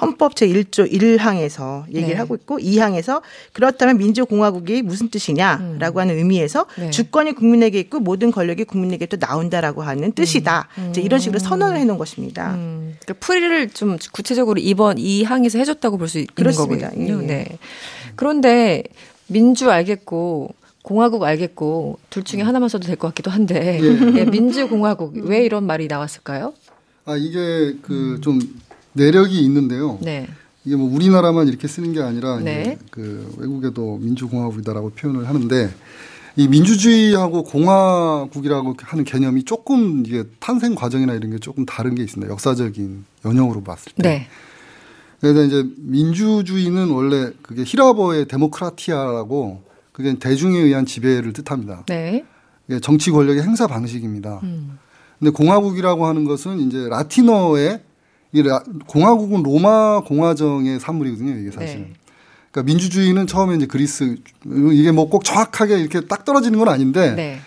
[0.00, 2.14] 헌법 제1조 1항에서 얘기를 네.
[2.14, 3.22] 하고 있고 2항에서
[3.52, 6.00] 그렇다면 민주공화국이 무슨 뜻이냐라고 음.
[6.00, 6.90] 하는 의미에서 네.
[6.90, 10.68] 주권이 국민에게 있고 모든 권력이 국민에게 또 나온다라고 하는 뜻이다.
[10.78, 10.88] 음.
[10.90, 12.54] 이제 이런 식으로 선언을 해놓은 것입니다.
[12.54, 12.96] 음.
[13.00, 16.90] 그러니까 풀이를 좀 구체적으로 이번 2항에서 해줬다고 볼 수 있는 그렇습니다.
[16.90, 17.22] 거군요.
[17.22, 17.26] 예.
[17.26, 17.58] 네.
[18.16, 18.84] 그런데
[19.28, 24.18] 민주 알겠고 공화국 알겠고 둘 중에 하나만 써도 될 것 같기도 한데 예.
[24.20, 26.52] 예, 민주공화국 왜 이런 말이 나왔을까요?
[27.06, 28.38] 아 이게 그좀
[28.96, 29.98] 내력이 있는데요.
[30.02, 30.26] 네.
[30.64, 32.78] 이게 뭐 우리나라만 이렇게 쓰는 게 아니라 네.
[32.90, 35.70] 그 외국에도 민주공화국이다라고 표현을 하는데
[36.34, 42.30] 이 민주주의하고 공화국이라고 하는 개념이 조금 이게 탄생 과정이나 이런 게 조금 다른 게 있습니다.
[42.30, 44.02] 역사적인 연형으로 봤을 때.
[44.02, 44.26] 네.
[45.20, 51.84] 그래서 이제 민주주의는 원래 그게 히라버의 데모크라티아라고 그게 대중에 의한 지배를 뜻합니다.
[51.86, 52.24] 네.
[52.82, 54.40] 정치 권력의 행사 방식입니다.
[54.42, 54.78] 음.
[55.18, 57.80] 근데 공화국이라고 하는 것은 이제 라틴어의
[58.32, 58.42] 이
[58.86, 61.38] 공화국은 로마 공화정의 산물이거든요.
[61.38, 61.82] 이게 사실은.
[61.82, 61.92] 네.
[62.50, 64.16] 그러니까 민주주의는 처음에 이제 그리스
[64.72, 67.38] 이게 뭐 꼭 정확하게 이렇게 딱 떨어지는 건 아닌데 네.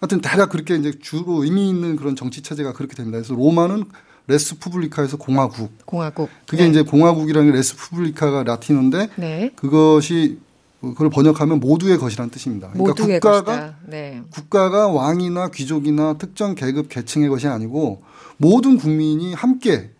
[0.00, 3.18] 하여튼 대략 그렇게 이제 주로 의미 있는 그런 정치 체제가 그렇게 됩니다.
[3.18, 3.84] 그래서 로마는
[4.28, 5.70] 레스푸블리카에서 공화국.
[5.86, 6.28] 공화국.
[6.46, 6.70] 그게 네.
[6.70, 9.50] 이제 공화국이라는 게 레스푸블리카가 라틴어인데 네.
[9.56, 10.38] 그것이
[10.80, 12.68] 그걸 번역하면 모두의 것이라는 뜻입니다.
[12.72, 14.22] 그러니까 국가가 네.
[14.30, 18.02] 국가가 왕이나 귀족이나 특정 계급 계층의 것이 아니고
[18.36, 19.90] 모든 국민이 함께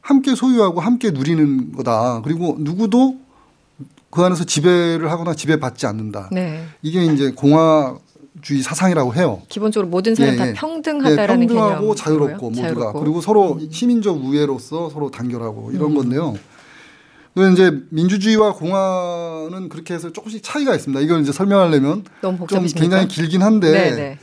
[0.00, 2.20] 함께 소유하고 함께 누리는 거다.
[2.22, 3.16] 그리고 누구도
[4.10, 6.28] 그 안에서 지배를 하거나 지배받지 않는다.
[6.32, 6.64] 네.
[6.82, 7.96] 이게 이제 공화
[8.42, 9.42] 주의 사상이라고 해요.
[9.48, 10.52] 기본적으로 모든 사람 예, 다 예.
[10.52, 11.96] 평등하다라는 예, 평등하고 개념.
[11.96, 13.00] 자유롭고 모두가 자유롭고.
[13.00, 13.70] 그리고 서로 음.
[13.70, 15.96] 시민적 우애로서 서로 단결하고 이런 음.
[15.96, 16.34] 건데요.
[17.34, 21.00] 그 이제 민주주의와 공화는 그렇게 해서 조금씩 차이가 있습니다.
[21.00, 24.18] 이걸 이제 설명하려면 좀 굉장히 길긴 한데, 네, 네.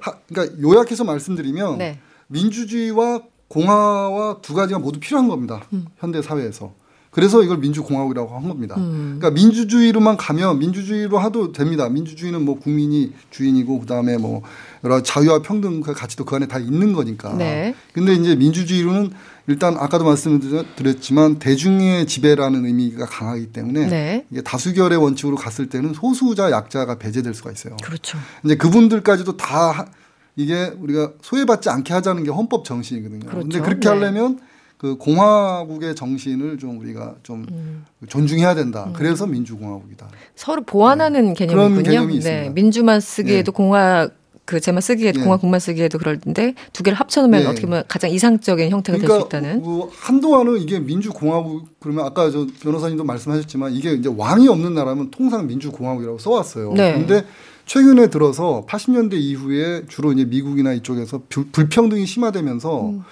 [0.00, 1.98] 하, 그러니까 요약해서 말씀드리면 네.
[2.28, 5.62] 민주주의와 공화와 두 가지가 모두 필요한 겁니다.
[5.72, 5.86] 음.
[5.98, 6.72] 현대 사회에서.
[7.16, 8.74] 그래서 이걸 민주공화국이라고 한 겁니다.
[8.76, 9.16] 음.
[9.18, 11.88] 그러니까 민주주의로만 가면 민주주의로 하도 됩니다.
[11.88, 14.42] 민주주의는 뭐 국민이 주인이고 그다음에 뭐
[14.84, 17.32] 여러 자유와 평등 그 가치도 그 안에 다 있는 거니까.
[17.32, 17.74] 네.
[17.94, 19.12] 근데 이제 민주주의로는
[19.46, 24.26] 일단 아까도 말씀드렸지만 대중의 지배라는 의미가 강하기 때문에 네.
[24.30, 27.78] 이게 다수결의 원칙으로 갔을 때는 소수자 약자가 배제될 수가 있어요.
[27.82, 28.18] 그렇죠.
[28.44, 29.86] 이제 그분들까지도 다
[30.36, 33.20] 이게 우리가 소외받지 않게 하자는 게 헌법 정신이거든요.
[33.26, 33.40] 그렇죠.
[33.40, 33.88] 근데 그렇게 네.
[33.88, 34.38] 하려면
[34.76, 37.84] 그 공화국의 정신을 좀 우리가 좀 음.
[38.06, 38.84] 존중해야 된다.
[38.88, 38.92] 음.
[38.92, 40.08] 그래서 민주공화국이다.
[40.34, 41.34] 서로 보완하는 네.
[41.34, 41.68] 개념이군요.
[41.70, 42.18] 그런 개념이 네.
[42.18, 42.52] 있습니다.
[42.52, 43.56] 민주만 쓰기에도 네.
[43.56, 44.08] 공화
[44.44, 45.24] 그 제만 쓰기에도 네.
[45.24, 47.46] 공화국만 쓰기에도 그럴텐데 두 개를 합쳐놓으면 네.
[47.46, 49.62] 어떻게 보면 가장 이상적인 형태가 그러니까 될수 있다는.
[49.62, 55.46] 뭐 한동안은 이게 민주공화국 그러면 아까 저 변호사님도 말씀하셨지만 이게 이제 왕이 없는 나라면 통상
[55.46, 56.74] 민주공화국이라고 써왔어요.
[56.74, 56.92] 네.
[56.92, 57.24] 근데
[57.66, 63.02] 최근에 들어서 80년대 이후에 주로 이제 미국이나 이쪽에서 불평등이 심화되면서 음.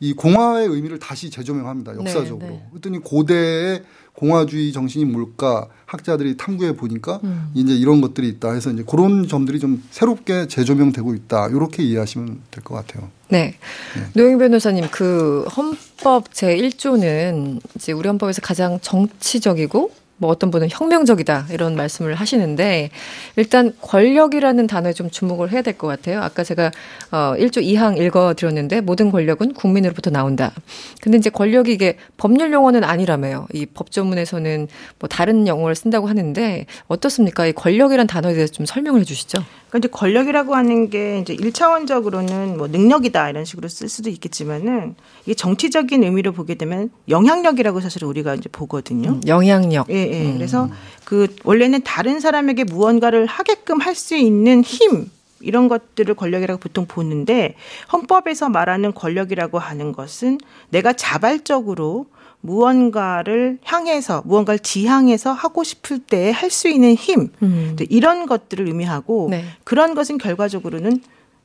[0.00, 1.96] 이 공화의 의미를 다시 재조명합니다.
[1.96, 2.38] 역사적으로.
[2.38, 2.62] 네, 네.
[2.70, 7.50] 그랬더니 고대의 공화주의 정신이 뭘까 학자들이 탐구해 보니까 음.
[7.54, 11.48] 이제 이런 것들이 있다 해서 이제 그런 점들이 좀 새롭게 재조명되고 있다.
[11.48, 13.08] 이렇게 이해하시면 될 것 같아요.
[13.28, 13.56] 네.
[13.96, 14.06] 네.
[14.22, 21.46] 노영 변호사님 그 헌법 제 1조는 이제 우리 헌법에서 가장 정치적이고 뭐 어떤 분은 혁명적이다
[21.50, 22.90] 이런 말씀을 하시는데
[23.36, 26.20] 일단 권력이라는 단어에 좀 주목을 해야 될 것 같아요.
[26.22, 26.72] 아까 제가
[27.12, 30.52] 어 1조 2항 읽어 드렸는데 모든 권력은 국민으로부터 나온다.
[31.00, 33.46] 근데 이제 권력이 이게 법률 용어는 아니라며요.
[33.52, 34.66] 이 법조문에서는
[34.98, 37.46] 뭐 다른 용어를 쓴다고 하는데 어떻습니까?
[37.46, 39.38] 이 권력이란 단어에 대해서 좀 설명을 해 주시죠.
[39.68, 45.34] 그러니까 이제 권력이라고 하는 게 이제 일차원적으로는 뭐 능력이다 이런 식으로 쓸 수도 있겠지만은 이게
[45.34, 49.10] 정치적인 의미로 보게 되면 영향력이라고 사실 우리가 이제 보거든요.
[49.10, 49.90] 음, 영향력.
[49.90, 50.26] 예, 예.
[50.26, 50.34] 음.
[50.34, 50.68] 그래서
[51.04, 57.54] 그 원래는 다른 사람에게 무언가를 하게끔 할 수 있는 힘 이런 것들을 권력이라고 보통 보는데
[57.92, 60.38] 헌법에서 말하는 권력이라고 하는 것은
[60.70, 62.06] 내가 자발적으로
[62.40, 67.76] 무언가를 향해서 무언가를 지향해서 하고 싶을 때 할 수 있는 힘 음.
[67.88, 69.44] 이런 것들을 의미하고 네.
[69.64, 71.00] 그런 것은 결과적으로는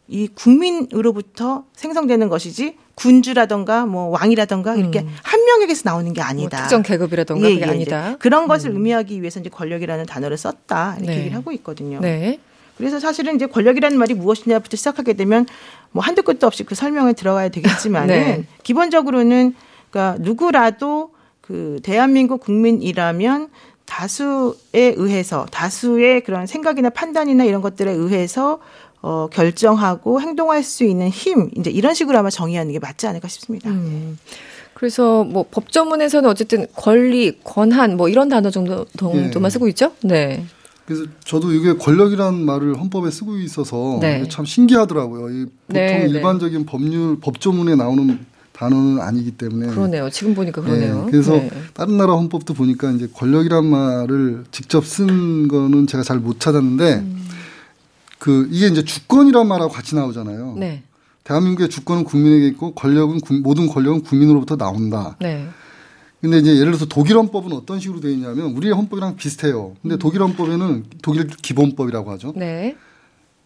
[0.07, 5.15] 이 국민으로부터 생성되는 것이지 군주라던가 뭐 왕이라던가 이렇게 음.
[5.23, 6.57] 한 명에게서 나오는 게 아니다.
[6.57, 8.09] 뭐 특정 계급이라던가 예, 그게 예, 아니다.
[8.11, 8.15] 네.
[8.19, 8.75] 그런 것을 음.
[8.75, 11.19] 의미하기 위해서 이제 권력이라는 단어를 썼다 이렇게 네.
[11.19, 11.99] 얘기를 하고 있거든요.
[11.99, 12.39] 네.
[12.77, 15.45] 그래서 사실은 이제 권력이라는 말이 무엇이냐부터 시작하게 되면
[15.91, 18.43] 뭐 한두 끝도 없이 그 설명에 들어가야 되겠지만은 네.
[18.63, 19.55] 기본적으로는
[19.89, 23.49] 그러니까 누구라도 그 대한민국 국민이라면
[23.85, 28.59] 다수에 의해서 다수의 그런 생각이나 판단이나 이런 것들에 의해서
[29.03, 33.69] 어, 결정하고 행동할 수 있는 힘 이제 이런 식으로 아마 정의하는 게 맞지 않을까 싶습니다.
[33.69, 34.17] 음.
[34.73, 39.51] 그래서 뭐 법조문에서는 어쨌든 권리, 권한 뭐 이런 단어 정도 정도만 예.
[39.51, 39.91] 쓰고 있죠.
[40.03, 40.45] 네.
[40.85, 44.25] 그래서 저도 이게 권력이라는 말을 헌법에 쓰고 있어서 네.
[44.29, 45.29] 참 신기하더라고요.
[45.29, 46.09] 이 보통 네, 네.
[46.09, 46.65] 일반적인 네.
[46.65, 48.19] 법률 법조문에 나오는
[48.53, 50.09] 단어는 아니기 때문에 그러네요.
[50.09, 51.05] 지금 보니까 그러네요.
[51.05, 51.49] 네, 그래서 네.
[51.73, 57.22] 다른 나라 헌법도 보니까 이제 권력이란 말을 직접 쓴 거는 제가 잘 못 찾았는데 음.
[58.23, 60.55] 그 이게 이제 주권이란 말하고 같이 나오잖아요.
[60.57, 60.83] 네.
[61.25, 65.17] 대한민국의 주권은 국민에게 있고 권력은 모든 권력은 국민으로부터 나온다.
[65.19, 65.49] 네.
[66.21, 69.75] 근데 이제 예를 들어서 독일 헌법은 어떤 식으로 되어 있냐면 우리의 헌법이랑 비슷해요.
[69.81, 69.99] 근데 음.
[69.99, 72.31] 독일 헌법에는 독일 기본법이라고 하죠.
[72.37, 72.77] 네.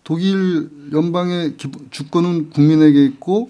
[0.03, 1.55] 독일 연방의
[1.89, 3.49] 주권은 국민에게 있고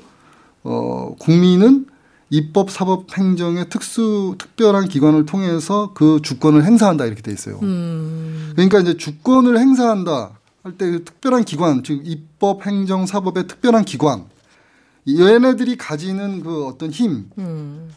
[0.63, 1.87] 어, 국민은
[2.29, 7.59] 입법, 사법, 행정의 특수 특별한 기관을 통해서 그 주권을 행사한다 이렇게 돼 있어요.
[7.63, 8.53] 음.
[8.55, 10.36] 그러니까 이제 주권을 행사한다
[10.67, 14.25] 할때그 특별한 기관, 즉 입법, 행정, 사법의 특별한 기관,
[15.07, 17.89] 얘네들이 가지는 그 어떤 힘을 음.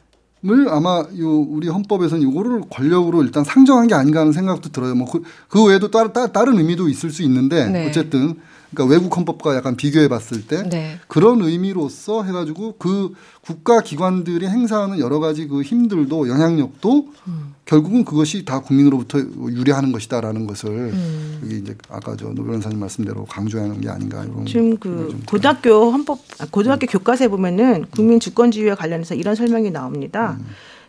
[0.69, 4.95] 아마 요 우리 헌법에서는 이거를 권력으로 일단 상정한 게 아닌가 하는 생각도 들어요.
[4.95, 7.89] 뭐그 그 외에도 따, 따, 다른 의미도 있을 수 있는데 네.
[7.89, 8.37] 어쨌든
[8.73, 10.99] 그러니까 외국 헌법과 약간 비교해 봤을 때 네.
[11.09, 17.55] 그런 의미로서 해가지고 그 국가 기관들이 행사하는 여러 가지 그 힘들도 영향력도 음.
[17.65, 21.41] 결국은 그것이 다 국민으로부터 유리하는 것이다라는 것을 음.
[21.45, 26.21] 여기 이제 아까 저 노 변호사님 말씀대로 강조하는 게 아닌가 이런 지금 그 고등학교 헌법
[26.39, 26.89] 아, 고등학교 음.
[26.89, 30.37] 교과서에 보면은 국민 주권주의와 관련해서 이런 설명이 나옵니다.
[30.39, 30.47] 음.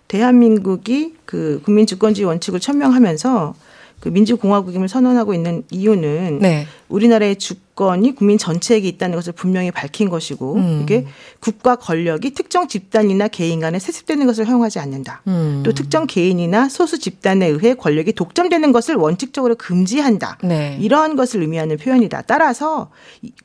[0.07, 3.55] 대한민국이 그 국민 주권주의 원칙을 천명하면서
[4.01, 6.67] 그 민주공화국임을 선언하고 있는 이유는 네.
[6.89, 10.81] 우리나라의 주 권이 국민 전체에게 있다는 것을 분명히 밝힌 것이고 음.
[10.83, 11.07] 이게
[11.39, 15.23] 국가 권력이 특정 집단이나 개인 간에 세습되는 것을 허용하지 않는다.
[15.25, 15.63] 음.
[15.65, 20.37] 또 특정 개인이나 소수 집단에 의해 권력이 독점되는 것을 원칙적으로 금지한다.
[20.43, 20.77] 네.
[20.79, 22.21] 이러한 것을 의미하는 표현이다.
[22.27, 22.91] 따라서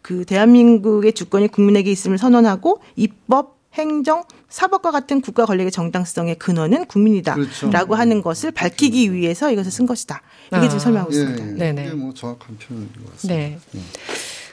[0.03, 7.43] 그 대한민국의 주권이 국민에게 있음을 선언하고 입법 행정, 사법과 같은 국가 권력의 정당성의 근원은 국민이다라고
[7.43, 7.95] 그렇죠.
[7.95, 10.23] 하는 것을 밝히기 위해서 이것을 쓴 것이다.
[10.49, 10.62] 이게 아.
[10.62, 11.45] 지금 설명하고 예, 있습니다.
[11.45, 11.53] 예, 예.
[11.55, 11.87] 네네.
[11.87, 13.35] 이게 뭐 정확한 표현인 것 같습니다.
[13.35, 13.59] 네.
[13.73, 13.81] 네.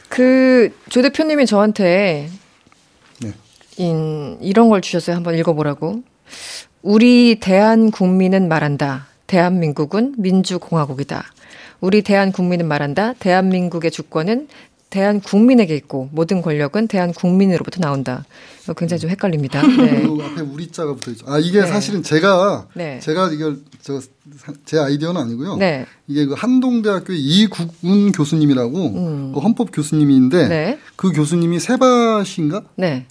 [0.10, 2.30] 그조 대표님이 저한테
[3.22, 3.34] 네.
[3.78, 5.16] 인, 이런 걸 주셨어요.
[5.16, 6.04] 한번 읽어보라고.
[6.82, 9.08] 우리 대한 국민은 말한다.
[9.28, 11.24] 대한민국은 민주공화국이다.
[11.80, 13.14] 우리 대한 국민은 말한다.
[13.14, 14.48] 대한민국의 주권은
[14.90, 18.26] 대한 국민에게 있고 모든 권력은 대한 국민으로부터 나온다.
[18.64, 19.62] 이거 굉장히 좀 헷갈립니다.
[19.66, 20.06] 네.
[20.06, 21.26] 앞에 우리 자가 붙어 있죠.
[21.28, 21.68] 아 이게 네.
[21.68, 23.00] 사실은 제가 네.
[23.00, 24.00] 제가 이걸 저
[24.66, 25.58] 제 아이디어는 아니고요.
[25.58, 25.86] 네.
[26.08, 29.32] 이게 그 한동대학교 이국운 교수님이라고 음.
[29.34, 30.80] 그 헌법 교수님인데 네.
[30.96, 32.64] 그 교수님이 세바시인가?
[32.76, 33.06] 네.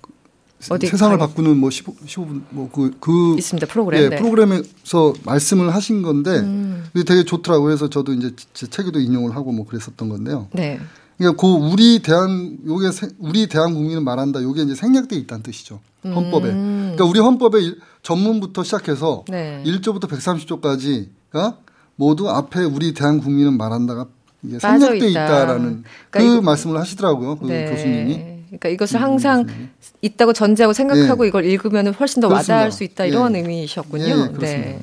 [0.70, 1.26] 어디 세상을 가...
[1.26, 4.16] 바꾸는 뭐 15, 15분 뭐그 그 있습니다 프로그램 예, 네.
[4.16, 6.84] 프로그램에서 말씀을 하신 건데 음.
[7.06, 7.66] 되게 좋더라고요.
[7.66, 10.48] 그래서 저도 이제 제 책에도 인용을 하고 뭐 그랬었던 건데요.
[10.52, 10.80] 네.
[11.22, 14.42] 그러니까 그 우리 대한 요게 우리 대한 국민은 말한다.
[14.42, 15.80] 요게 이제 생략돼 있다는 뜻이죠.
[16.04, 16.48] 헌법에.
[16.50, 16.92] 음.
[16.94, 19.62] 그러니까 우리 헌법의 전문부터 시작해서 네.
[19.64, 21.56] 1조부터 130조까지가
[21.96, 24.06] 모두 앞에 우리 대한 국민은 말한다가
[24.42, 25.44] 이게 생략돼 있다.
[25.44, 27.36] 라는 그러니까 그 말씀을 하시더라고요.
[27.36, 27.70] 그 네.
[27.70, 28.32] 교수님이.
[28.48, 29.70] 그러니까 이것을 음, 항상 음,
[30.02, 31.28] 있다고 전제하고 생각하고 네.
[31.28, 32.54] 이걸 읽으면 훨씬 더 그렇습니다.
[32.54, 33.38] 와닿을 수 있다 이런 예.
[33.38, 34.04] 의미셨군요.
[34.04, 34.80] 예, 예, 네.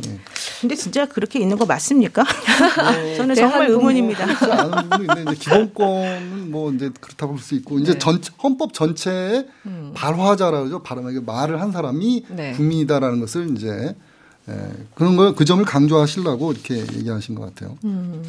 [0.59, 0.61] 예.
[0.61, 2.21] 근데 진짜 그렇게 있는 거 맞습니까?
[2.21, 2.25] 어,
[3.17, 4.25] 저는 정말 의문입니다.
[4.81, 7.99] 부분이 있는데 기본권은 뭐 이제 그렇다고 볼 수 있고 이제 네.
[7.99, 9.91] 전 헌법 전체의 음.
[9.95, 12.53] 발화자라고 죠 발음하게 말을 한 사람이 네.
[12.53, 13.95] 국민이다라는 것을 이제
[14.49, 14.53] 예,
[14.95, 17.77] 그런 걸 그 점을 강조하시려고 이렇게 얘기하신 것 같아요.
[17.83, 18.23] 음.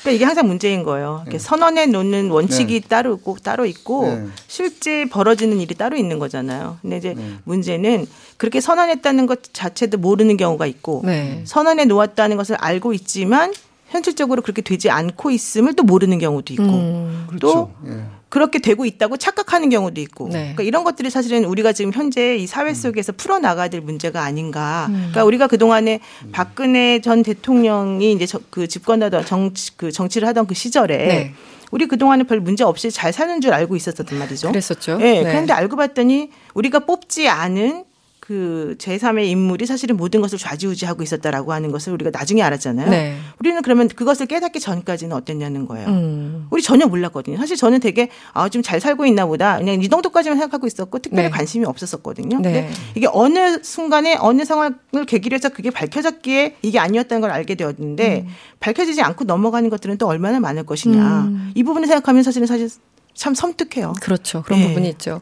[0.00, 1.24] 그러니까 이게 항상 문제인 거예요.
[1.28, 1.38] 네.
[1.38, 2.88] 선언해 놓는 원칙이 네.
[2.88, 4.26] 따로 있고 따로 있고 네.
[4.46, 6.78] 실제 벌어지는 일이 따로 있는 거잖아요.
[6.82, 7.34] 근데 이제 네.
[7.44, 11.42] 문제는 그렇게 선언했다는 것 자체도 모르는 경우가 있고 네.
[11.44, 13.52] 선언해 놓았다는 것을 알고 있지만
[13.88, 17.26] 현실적으로 그렇게 되지 않고 있음을 또 모르는 경우도 있고 음.
[17.40, 17.74] 또 그렇죠.
[17.88, 18.19] 예.
[18.30, 20.38] 그렇게 되고 있다고 착각하는 경우도 있고 네.
[20.38, 24.86] 그러니까 이런 것들이 사실은 우리가 지금 현재 이 사회 속에서 풀어 나가야 될 문제가 아닌가.
[24.88, 24.94] 음.
[24.94, 26.00] 그러니까 우리가 그 동안에
[26.32, 31.34] 박근혜 전 대통령이 이제 그 집권하던 정치 그 정치를 하던 그 시절에 네.
[31.72, 34.48] 우리 그동안에 별 문제 없이 잘 사는 줄 알고 있었단 말이죠.
[34.48, 34.98] 그랬었죠.
[34.98, 35.22] 네.
[35.22, 35.28] 네.
[35.28, 37.84] 그런데 알고 봤더니 우리가 뽑지 않은
[38.30, 42.88] 그 제3의 인물이 사실은 모든 것을 좌지우지하고 있었다라고 하는 것을 우리가 나중에 알았잖아요.
[42.88, 43.16] 네.
[43.40, 45.88] 우리는 그러면 그것을 깨닫기 전까지는 어땠냐는 거예요.
[45.88, 46.46] 음.
[46.50, 47.36] 우리 전혀 몰랐거든요.
[47.38, 49.58] 사실 저는 되게 아, 좀 잘 살고 있나 보다.
[49.58, 51.30] 그냥 이 정도까지만 생각하고 있었고 특별히 네.
[51.30, 52.38] 관심이 없었었거든요.
[52.38, 52.52] 네.
[52.52, 58.26] 근데 이게 어느 순간에 어느 상황을 계기로 해서 그게 밝혀졌기에 이게 아니었다는 걸 알게 되었는데
[58.28, 58.32] 음.
[58.60, 61.22] 밝혀지지 않고 넘어가는 것들은 또 얼마나 많을 것이냐.
[61.22, 61.50] 음.
[61.56, 62.68] 이 부분을 생각하면 사실은 사실
[63.12, 63.94] 참 섬뜩해요.
[64.00, 64.42] 그렇죠.
[64.42, 64.68] 그런 네.
[64.68, 65.20] 부분이 있죠.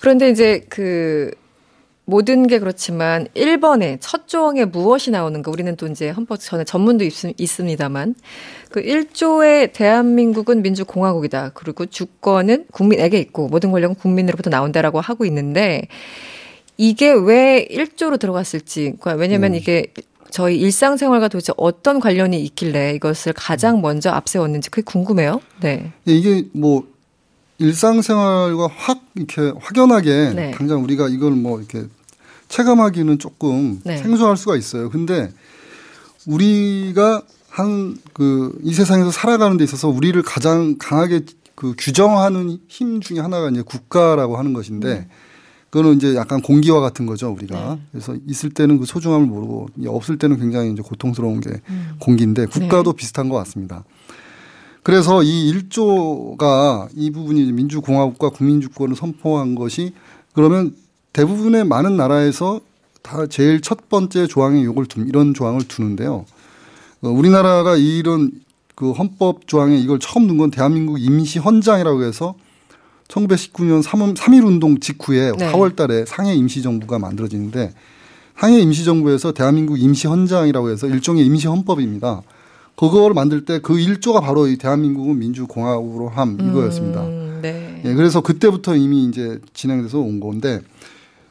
[0.00, 1.30] 그런데 이제 그
[2.08, 7.12] 모든 게 그렇지만 1번에 첫 조항에 무엇이 나오는가 우리는 또 이제 헌법 전에 전문도 있,
[7.36, 8.14] 있습니다만
[8.70, 11.50] 그 1조에 대한민국은 민주공화국이다.
[11.52, 15.86] 그리고 주권은 국민에게 있고 모든 권력은 국민으로부터 나온다라고 하고 있는데
[16.78, 19.56] 이게 왜 1조로 들어갔을지 그러니까 왜냐면 음.
[19.56, 19.92] 이게
[20.30, 23.82] 저희 일상생활과 도대체 어떤 관련이 있길래 이것을 가장 음.
[23.82, 25.42] 먼저 앞세웠는지 그게 궁금해요.
[25.60, 25.92] 네.
[26.08, 26.86] 예, 이게 뭐
[27.58, 30.50] 일상생활과 확 이렇게 확연하게 네.
[30.52, 31.86] 당장 우리가 이걸 뭐 이렇게
[32.48, 33.98] 체감하기는 조금 네.
[33.98, 34.90] 생소할 수가 있어요.
[34.90, 35.30] 근데
[36.26, 41.22] 우리가 한 그 이 세상에서 살아가는 데 있어서 우리를 가장 강하게
[41.54, 45.06] 그 규정하는 힘 중에 하나가 이제 국가라고 하는 것인데 음.
[45.70, 47.80] 그거는 이제 약간 공기와 같은 거죠 우리가 네.
[47.92, 51.92] 그래서 있을 때는 그 소중함을 모르고 없을 때는 굉장히 이제 고통스러운 게 음.
[52.00, 52.96] 공기인데 국가도 네.
[52.96, 53.84] 비슷한 것 같습니다.
[54.82, 59.92] 그래서 이 1조가 이 부분이 민주공화국과 국민주권을 선포한 것이
[60.32, 60.74] 그러면
[61.18, 62.60] 대부분의 많은 나라에서
[63.02, 66.24] 다 제일 첫 번째 조항에 요걸 두, 이런 조항을 두는데요.
[67.02, 68.30] 어, 우리나라가 이런
[68.76, 72.36] 그 헌법 조항에 이걸 처음 둔건 대한민국 임시 헌장이라고 해서
[73.08, 75.50] 1919년 3월 3.1 운동 직후에 네.
[75.50, 77.72] 4월 달에 상해 임시정부가 만들어지는데
[78.36, 82.22] 상해 임시정부에서 대한민국 임시 헌장이라고 해서 일종의 임시 헌법입니다.
[82.76, 87.02] 그걸 만들 때그 1조가 바로 이 대한민국은 민주공화국으로 함 이거였습니다.
[87.02, 87.82] 음, 네.
[87.84, 90.60] 예, 그래서 그때부터 이미 이제 진행돼서 온 건데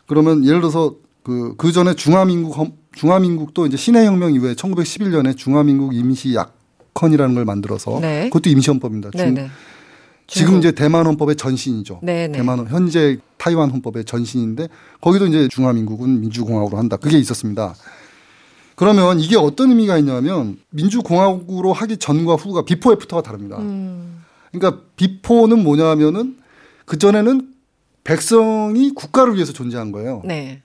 [0.07, 7.45] 그러면 예를 들어서 그, 그 전에 중화민국, 중화민국도 이제 신해혁명 이후에 1911년에 중화민국 임시약헌이라는 걸
[7.45, 8.29] 만들어서 네.
[8.29, 9.11] 그것도 임시헌법입니다.
[9.11, 9.49] 중, 네, 네.
[10.25, 11.99] 지금 이제 대만 헌법의 전신이죠.
[12.01, 12.27] 네네.
[12.27, 12.37] 네.
[12.37, 14.67] 대만 현재 타이완 헌법의 전신인데
[15.01, 16.97] 거기도 이제 중화민국은 민주공화국으로 한다.
[16.97, 17.75] 그게 있었습니다.
[18.75, 23.57] 그러면 이게 어떤 의미가 있냐면 민주공화국으로 하기 전과 후가 비포 애프터가 다릅니다.
[23.57, 24.23] 음.
[24.51, 26.37] 그러니까 before는 뭐냐면은
[26.85, 27.56] 그 전에는
[28.07, 30.21] 백성이 국가를 위해서 존재한 거예요.
[30.23, 30.61] 네.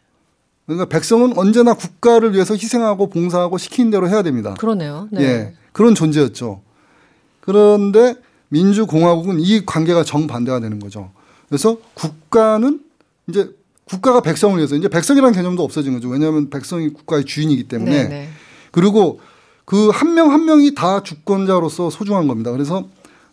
[0.65, 4.55] 그러니까 백성은 언제나 국가를 위해서 희생하고 봉사하고 시킨 대로 해야 됩니다.
[4.55, 5.09] 그러네요.
[5.11, 5.23] 네.
[5.23, 5.55] 예.
[5.73, 6.61] 그런 존재였죠.
[7.41, 8.15] 그런데
[8.51, 11.11] 민주공화국은 이 관계가 정반대가 되는 거죠.
[11.49, 12.81] 그래서 국가는
[13.29, 13.51] 이제
[13.87, 16.09] 국가가 백성을 위해서 이제 백성이라는 개념도 없어진 거죠.
[16.11, 18.09] 왜냐하면 백성이 국가의 주인이기 때문에 네네.
[18.09, 18.29] 네.
[18.71, 19.19] 그리고
[19.65, 22.53] 그 한 명한 한 명이 다 주권자로서 소중한 겁니다.
[22.53, 22.89] 그래서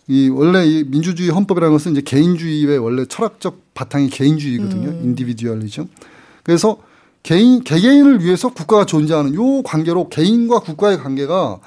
[0.10, 4.89] 이 원래 이 민주주의 헌법이라는 것은 이제 개인주의의 원래 철학적 바탕이 개인주의거든요.
[4.89, 5.02] 음.
[5.04, 5.88] 인디비듀얼리즘.
[6.41, 6.78] 그래서
[7.22, 11.60] 개인 개개인을 위해서 국가가 존재하는 요 관계로 개인과 국가의 관계가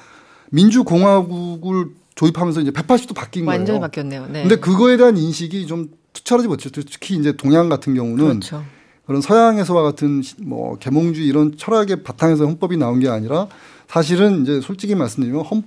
[0.50, 3.61] 민주공화국을 조입하면서 이제 180도 바뀐 거예요.
[3.61, 4.26] 완전히 바뀌었네요.
[4.26, 4.42] 네.
[4.42, 6.83] 근데 그거에 대한 인식이 좀 투철하지 못했죠.
[6.83, 8.64] 특히 이제 동양 같은 경우는 그렇죠.
[9.07, 13.46] 그런 서양에서와 같은 뭐 계몽주의 이런 철학의 바탕에서 헌법이 나온 게 아니라
[13.87, 15.62] 사실은 이제 솔직히 말씀드리면 헌,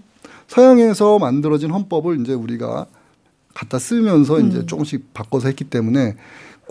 [0.47, 2.85] 서양에서 만들어진 헌법을 이제 우리가
[3.53, 4.47] 갖다 쓰면서 음.
[4.47, 6.15] 이제 조금씩 바꿔서 했기 때문에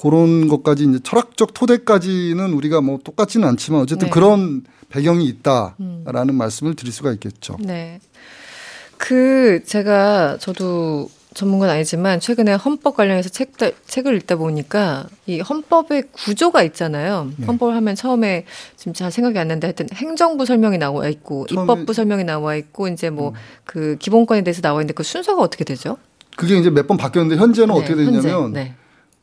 [0.00, 4.10] 그런 것까지 이제 철학적 토대까지는 우리가 뭐 똑같지는 않지만 어쨌든 네.
[4.10, 6.34] 그런 배경이 있다라는 음.
[6.34, 7.56] 말씀을 드릴 수가 있겠죠.
[7.60, 8.00] 네.
[8.96, 13.52] 그 제가 저도 전문가는 아니지만 최근에 헌법 관련해서 책,
[13.86, 17.30] 책을 읽다 보니까 이 헌법의 구조가 있잖아요.
[17.36, 17.46] 네.
[17.46, 18.44] 헌법을 하면 처음에
[18.76, 23.10] 지금 잘 생각이 안 나는데 하여튼 행정부 설명이 나와 있고 입법부 설명이 나와 있고 이제
[23.10, 23.34] 뭐그
[23.76, 23.96] 음.
[23.98, 25.96] 기본권에 대해서 나와 있는데 그 순서가 어떻게 되죠?
[26.36, 28.74] 그게 이제 몇 번 바뀌었는데 현재는 네, 어떻게 되냐면 현재, 네.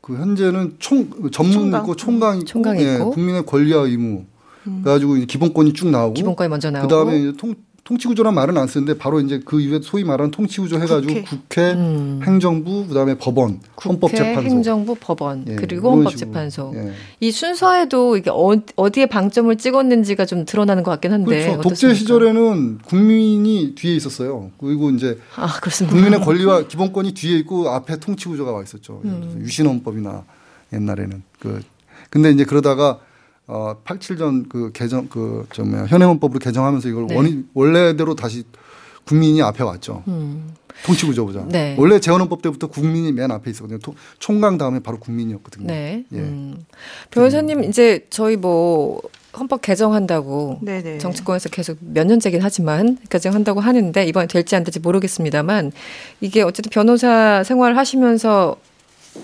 [0.01, 1.81] 그 현재는 총 전문 총강?
[1.81, 2.85] 있고 총강 총강 있고.
[2.89, 4.25] 예, 국민의 권리와 의무
[4.67, 4.81] 음.
[4.83, 9.41] 그래가지고 기본권이 쭉 나오고 기본권이 먼저 나오고 그다음에 통 통치구조란 말은 안 쓰는데 바로 이제
[9.43, 12.19] 그 이후에 소위 말하는 통치구조 해가지고 국회, 국회 음.
[12.23, 16.93] 행정부, 그다음에 법원, 헌법재판소, 행정부, 법원 예, 그리고 헌법재판소 예.
[17.19, 21.61] 이 순서에도 이게 어, 디에 방점을 찍었는지가 좀 드러나는 것 같긴 한데 그렇죠.
[21.61, 24.51] 독재 시절에는 국민이 뒤에 있었어요.
[24.59, 25.47] 그리고 이제 아,
[25.89, 29.01] 국민의 권리와 기본권이 뒤에 있고 앞에 통치구조가 와 있었죠.
[29.05, 29.41] 음.
[29.43, 30.23] 유신헌법이나
[30.71, 31.61] 옛날에는 그
[32.11, 32.99] 근데 이제 그러다가
[33.53, 37.15] 어, 87전 그 개정 그저 뭐야 현행헌법으로 개정하면서 이걸 네.
[37.15, 38.45] 원이 원래대로 다시
[39.03, 40.03] 국민이 앞에 왔죠.
[40.07, 40.53] 음.
[40.85, 41.43] 통치구조 보자.
[41.47, 41.75] 네.
[41.77, 43.79] 원래 재헌헌법 때부터 국민이 맨 앞에 있었거든요.
[44.19, 45.67] 총강 다음에 바로 국민이었거든요.
[45.67, 46.05] 네.
[46.13, 46.17] 예.
[46.17, 46.63] 음.
[47.11, 49.01] 변호사님 이제 저희 뭐
[49.37, 50.99] 헌법 개정한다고 네네.
[50.99, 55.73] 정치권에서 계속 몇 년째긴 하지만 개정한다고 하는데 이번에 될지 안 될지 모르겠습니다만
[56.21, 58.55] 이게 어쨌든 변호사 생활을 하시면서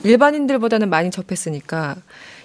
[0.04, 1.96] 일반인들보다는 많이 접했으니까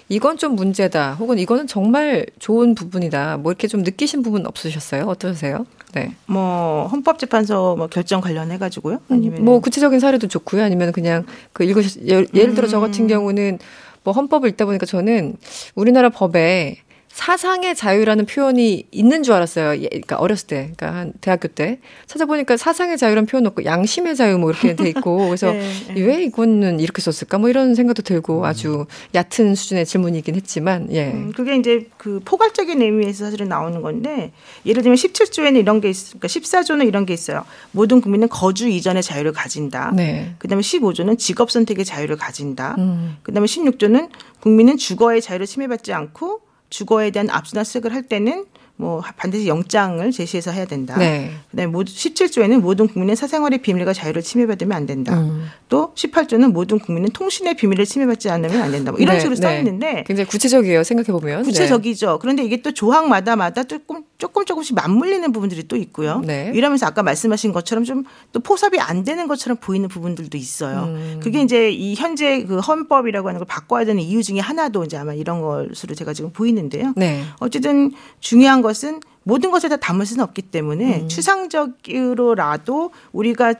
[0.09, 1.13] 이건 좀 문제다.
[1.15, 3.37] 혹은 이거는 정말 좋은 부분이다.
[3.37, 5.05] 뭐 이렇게 좀 느끼신 부분 없으셨어요?
[5.05, 5.65] 어떠세요?
[5.93, 6.13] 네.
[6.25, 8.95] 뭐 헌법재판소 뭐 결정 관련해 가지고요.
[8.95, 10.63] 음, 아니면 뭐 구체적인 사례도 좋고요.
[10.63, 13.07] 아니면 그냥 그 읽으셨 예를 들어 저 같은 음.
[13.07, 13.59] 경우는
[14.03, 15.37] 뭐 헌법을 읽다 보니까 저는
[15.75, 16.77] 우리나라 법에
[17.13, 19.83] 사상의 자유라는 표현이 있는 줄 알았어요.
[19.83, 24.39] 예, 그러니까 어렸을 때, 그러니까 한 대학교 때 찾아보니까 사상의 자유라는 표현 없고 양심의 자유
[24.39, 26.01] 뭐 이렇게 돼 있고 그래서 네, 네.
[26.01, 28.43] 왜 이거는 이렇게 썼을까 뭐 이런 생각도 들고 음.
[28.45, 31.11] 아주 얕은 수준의 질문이긴 했지만 예.
[31.11, 34.31] 음, 그게 이제 그 포괄적인 의미에서 사실은 나오는 건데
[34.65, 37.45] 예를 들면 17조에는 이런 게 있, 그러니까 14조는 이런 게 있어요.
[37.73, 39.91] 모든 국민은 거주 이전의 자유를 가진다.
[39.95, 40.33] 네.
[40.39, 42.73] 그다음에 15조는 직업 선택의 자유를 가진다.
[42.79, 43.17] 음.
[43.21, 49.47] 그다음에 16조는 국민은 주거의 자유를 침해받지 않고 주거에 대한 압수나 수색을 할 때는 뭐 반드시
[49.47, 50.97] 영장을 제시해서 해야 된다.
[50.97, 51.31] 네.
[51.51, 55.19] 그다음에 모두 17조에는 모든 국민의 사생활의 비밀과 자유를 침해받으면 안 된다.
[55.19, 55.47] 음.
[55.69, 58.91] 또 18조는 모든 국민은 통신의 비밀을 침해받지 않으면 안 된다.
[58.91, 59.59] 뭐 이런 네, 식으로 써 네.
[59.59, 60.83] 있는데 굉장히 구체적이에요.
[60.83, 62.17] 생각해 보면 구체적이죠.
[62.19, 66.21] 그런데 이게 또 조항마다마다 조금 조금 조금씩 맞물리는 부분들이 또 있고요.
[66.21, 66.49] 네.
[66.55, 70.85] 이러면서 아까 말씀하신 것처럼 좀 또 포섭이 안 되는 것처럼 보이는 부분들도 있어요.
[70.85, 71.19] 음.
[71.21, 75.13] 그게 이제 이 현재 그 헌법이라고 하는 걸 바꿔야 되는 이유 중에 하나도 이제 아마
[75.13, 76.93] 이런 것으로 제가 지금 보이는데요.
[76.95, 77.23] 네.
[77.39, 81.07] 어쨌든 중요한 것은 모든 것을 다 담을 수는 없기 때문에 음.
[81.07, 83.53] 추상적으로라도 우리가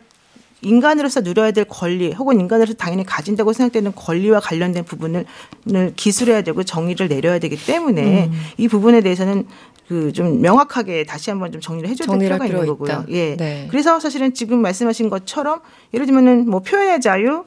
[0.64, 5.26] 인간으로서 누려야 될 권리 혹은 인간으로서 당연히 가진다고 생각되는 권리와 관련된 부분을
[5.96, 8.32] 기술해야 되고 정의를 내려야 되기 때문에 음.
[8.58, 9.46] 이 부분에 대해서는
[9.88, 13.06] 그 좀 명확하게 다시 한번 좀 정리를 해줘야 될 필요가 있는 거고요.
[13.10, 13.36] 예.
[13.36, 13.68] 네.
[13.70, 15.62] 그래서 사실은 지금 말씀하신 것처럼
[15.94, 17.46] 예를 들면은 뭐 표현의 자유,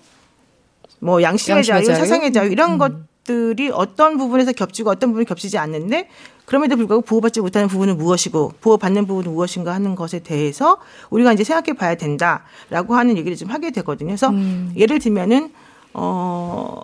[1.00, 2.78] 뭐 양심의, 양심의 자유, 자유, 사상의 자유 이런 음.
[2.78, 6.08] 것들이 어떤 부분에서 겹치고 어떤 부분이 겹치지 않는데
[6.44, 10.78] 그럼에도 불구하고 보호받지 못하는 부분은 무엇이고 보호받는 부분은 무엇인가 하는 것에 대해서
[11.10, 14.10] 우리가 이제 생각해 봐야 된다라고 하는 얘기를 좀 하게 되거든요.
[14.10, 14.72] 그래서 음.
[14.76, 15.52] 예를 들면은
[15.92, 16.82] 어,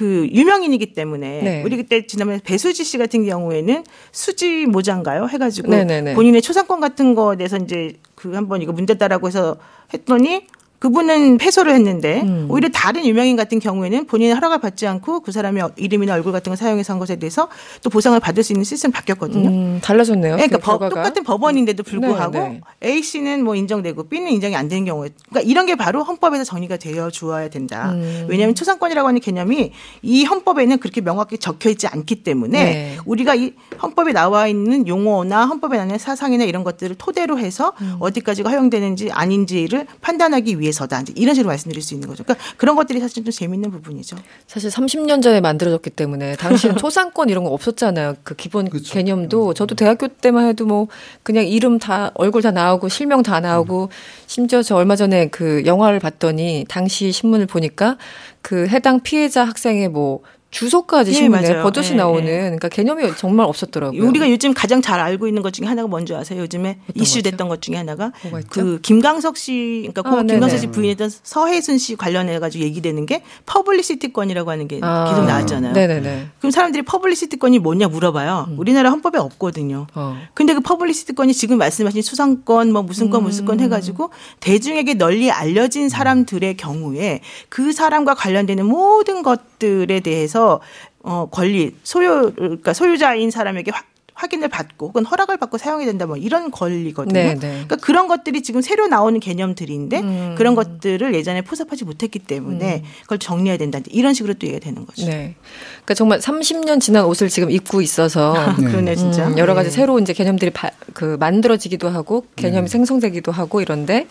[0.00, 1.62] 그 유명인이기 때문에 네.
[1.62, 5.26] 우리 그때 지난번에 배수지 씨 같은 경우에는 수지 모자인가요?
[5.26, 6.14] 해가지고 네네네.
[6.14, 9.58] 본인의 초상권 같은 거에 대해서 이제 그 한번 이거 문제다라고 해서
[9.92, 10.46] 했더니
[10.80, 12.46] 그분은 패소를 했는데 음.
[12.48, 16.56] 오히려 다른 유명인 같은 경우에는 본인의 허락을 받지 않고 그 사람의 이름이나 얼굴 같은 걸
[16.56, 17.48] 사용해서 한 것에 대해서
[17.82, 19.50] 또 보상을 받을 수 있는 시스템 바뀌었거든요.
[19.50, 20.36] 음, 달라졌네요.
[20.36, 22.88] 네, 그러니까 법, 똑같은 법원인데도 불구하고 네, 네.
[22.88, 26.78] A 씨는 뭐 인정되고 B는 인정이 안 되는 경우에 그러니까 이런 게 바로 헌법에서 정의가
[26.78, 27.90] 되어 주어야 된다.
[27.92, 28.26] 음.
[28.30, 32.96] 왜냐하면 초상권이라고 하는 개념이 이 헌법에는 그렇게 명확히 적혀 있지 않기 때문에 네.
[33.04, 37.96] 우리가 이 헌법에 나와 있는 용어나 헌법에 나와 있는 사상이나 이런 것들을 토대로 해서 음.
[38.00, 41.00] 어디까지가 허용되는지 아닌지를 판단하기 위해 위해서다.
[41.00, 42.24] 이제 이런 식으로 말씀드릴 수 있는 거죠.
[42.24, 44.16] 그러니까 그런 것들이 사실 좀 재밌는 부분이죠.
[44.46, 48.16] 사실 30년 전에 만들어졌기 때문에 당시는 초상권 이런 거 없었잖아요.
[48.22, 48.94] 그 기본 그렇죠.
[48.94, 50.88] 개념도 저도 대학교 때만 해도 뭐
[51.22, 53.88] 그냥 이름 다 얼굴 다 나오고 실명 다 나오고 음.
[54.26, 57.98] 심지어 저 얼마 전에 그 영화를 봤더니 당시 신문을 보니까
[58.42, 62.40] 그 해당 피해자 학생의 뭐 주소까지 신문에 네, 버젓이 네, 나오는 네.
[62.40, 64.04] 그러니까 개념이 정말 없었더라고요.
[64.04, 66.40] 우리가 요즘 가장 잘 알고 있는 것 중에 하나가 뭔지 아세요?
[66.42, 68.12] 요즘에 이슈됐던 것 중에 하나가
[68.48, 74.50] 그 김광석 씨 그러니까 아, 김광석 씨 부인했던 서해순 씨 관련해 가지고 얘기되는 게 퍼블리시티권이라고
[74.50, 75.72] 하는 게 아, 계속 나왔잖아요.
[75.72, 76.26] 네네네.
[76.38, 78.46] 그럼 사람들이 퍼블리시티권이 뭐냐 물어봐요.
[78.50, 78.58] 음.
[78.58, 79.86] 우리나라 헌법에 없거든요.
[79.94, 80.16] 어.
[80.34, 83.64] 근데 그 퍼블리시티권이 지금 말씀하신 초상권 뭐 무슨 권 무슨 권 음.
[83.64, 84.10] 해가지고
[84.40, 90.60] 대중에게 널리 알려진 사람들의 경우에 그 사람과 관련되는 모든 것들에 대해서 대해서
[91.02, 96.18] 어 권리 소유 그러니까 소유자인 사람에게 확 확인을 받고 혹은 허락을 받고 사용해야 된다 뭐
[96.18, 97.14] 이런 권리거든요.
[97.14, 97.38] 네, 네.
[97.38, 100.34] 그러니까 그런 것들이 지금 새로 나오는 개념들인데 음.
[100.36, 102.88] 그런 것들을 예전에 포섭하지 못했기 때문에 음.
[103.02, 103.78] 그걸 정리해야 된다.
[103.88, 105.06] 이런 식으로 또 얘기가 되는 거죠.
[105.06, 105.36] 네.
[105.70, 108.66] 그러니까 정말 30년 지난 옷을 지금 입고 있어서 네.
[108.66, 109.26] 그러네 진짜.
[109.26, 109.76] 음, 여러 가지 네.
[109.76, 112.72] 새로운 이제 개념들이 바, 그 만들어지기도 하고 개념이 네.
[112.72, 114.06] 생성되기도 하고 이런데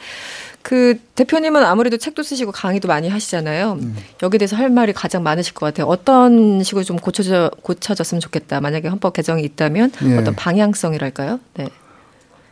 [0.69, 3.79] 그 대표님은 아무래도 책도 쓰시고 강의도 많이 하시잖아요.
[3.81, 3.95] 음.
[4.21, 5.87] 여기에 대해서 할 말이 가장 많으실 것 같아요.
[5.87, 8.61] 어떤 식으로 좀 고쳐져 고쳐졌으면 좋겠다.
[8.61, 10.17] 만약에 헌법 개정이 있다면 예.
[10.17, 11.39] 어떤 방향성이랄까요?
[11.55, 11.69] 네.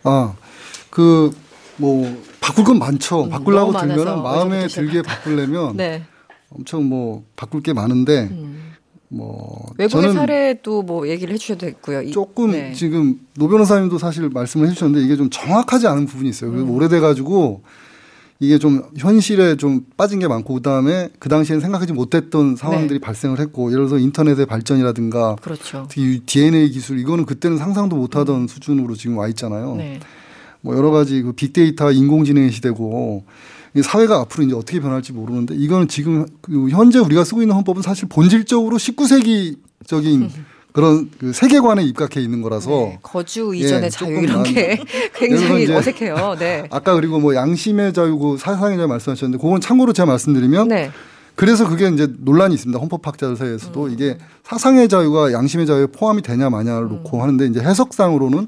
[0.04, 0.34] 아.
[0.90, 1.32] 그
[1.78, 3.26] 뭐 바꿀 건 많죠.
[3.26, 6.04] 음, 바꾸려고 들면은 마음에 들게 바꾸려면 네.
[6.50, 8.74] 엄청 뭐 바꿀 게 많은데 음.
[9.10, 12.12] 뭐 외국의 사례도 뭐 얘기를 해주셔도 됐고요.
[12.12, 12.74] 조금 네.
[12.74, 16.52] 지금 노 변호사님도 사실 말씀을 해주셨는데 이게 좀 정확하지 않은 부분이 있어요.
[16.52, 16.70] 음.
[16.72, 17.62] 오래돼 가지고
[18.40, 23.04] 이게 좀 현실에 좀 빠진 게 많고 그다음에 그 당시에는 생각하지 못했던 상황들이 네.
[23.04, 25.88] 발생을 했고 예를 들어서 인터넷의 발전이라든가 그렇죠.
[25.90, 28.48] 특히 DNA 기술 이거는 그때는 상상도 못하던 음.
[28.48, 29.76] 수준으로 지금 와 있잖아요.
[29.76, 30.00] 네.
[30.62, 33.24] 뭐 여러 가지 그 빅데이터 인공지능의 시대고
[33.82, 38.08] 사회가 앞으로 이제 어떻게 변할지 모르는데 이거는 지금 그 현재 우리가 쓰고 있는 헌법은 사실
[38.08, 40.30] 본질적으로 19세기적인
[40.78, 44.80] 그런 그 세계관에 입각해 있는 거라서 네, 거주 이전의 예, 자유 이런 게
[45.16, 46.36] 굉장히 어색해요.
[46.38, 46.68] 네.
[46.70, 50.92] 아까 그리고 뭐 양심의 자유고 사상의 자유 말씀하셨는데 그건 참고로 제가 말씀드리면 네.
[51.34, 52.80] 그래서 그게 이제 논란이 있습니다.
[52.80, 53.92] 헌법학자들 사이에서도 음.
[53.92, 57.22] 이게 사상의 자유가 양심의 자유에 포함이 되냐 마냐를 놓고 음.
[57.24, 58.48] 하는데 이제 해석상으로는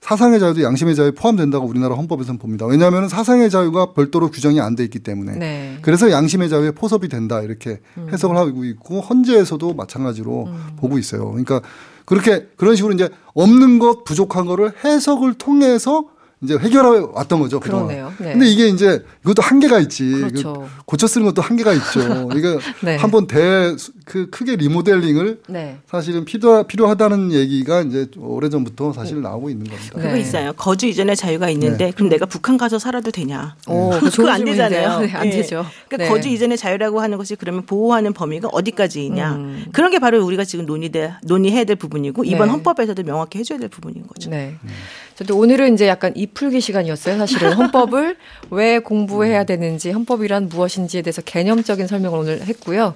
[0.00, 2.66] 사상의 자유도 양심의 자유에 포함된다고 우리나라 헌법에서는 봅니다.
[2.66, 5.32] 왜냐하면 사상의 자유가 별도로 규정이 안 돼 있기 때문에.
[5.32, 5.78] 네.
[5.82, 8.08] 그래서 양심의 자유에 포섭이 된다 이렇게 음.
[8.12, 10.66] 해석을 하고 있고 헌재에서도 마찬가지로 음.
[10.76, 11.28] 보고 있어요.
[11.30, 11.60] 그러니까
[12.04, 16.04] 그렇게 그런 식으로 이제 없는 것 부족한 거를 해석을 통해서
[16.40, 17.58] 이제 해결해 왔던 거죠.
[17.60, 18.12] 그러네요.
[18.18, 18.32] 네.
[18.32, 20.08] 근데 이게 이제 이것도 한계가 있지.
[20.10, 20.68] 그렇죠.
[20.84, 22.28] 고쳐 쓰는 것도 한계가 있죠.
[22.36, 22.96] 이거 네.
[22.96, 23.74] 한번 대
[24.08, 25.76] 그 크게 리모델링을 네.
[25.86, 29.92] 사실은 필요 필요하다는 얘기가 이제 오래 전부터 사실 나오고 있는 겁니다.
[29.94, 30.20] 그거 네.
[30.20, 30.54] 있어요.
[30.54, 31.90] 거주 이전의 자유가 있는데 네.
[31.92, 33.54] 그럼 내가 북한 가서 살아도 되냐?
[33.68, 35.00] 오, 그거 안 되잖아요.
[35.00, 35.30] 네, 안 예.
[35.30, 35.66] 되죠.
[35.88, 39.32] 그러니까 거주 이전의 자유라고 하는 것이 그러면 보호하는 범위가 어디까지이냐?
[39.34, 39.64] 음.
[39.72, 44.06] 그런 게 바로 우리가 지금 논의돼 논의해야 될 부분이고 이번 헌법에서도 명확히 해줘야 될 부분인
[44.06, 44.30] 거죠.
[44.30, 44.56] 네.
[44.64, 44.70] 음.
[45.18, 47.18] 저도 오늘은 이제 약간 이 풀기 시간이었어요.
[47.18, 48.16] 사실은 헌법을
[48.50, 52.94] 왜 공부해야 되는지, 헌법이란 무엇인지에 대해서 개념적인 설명을 오늘 했고요.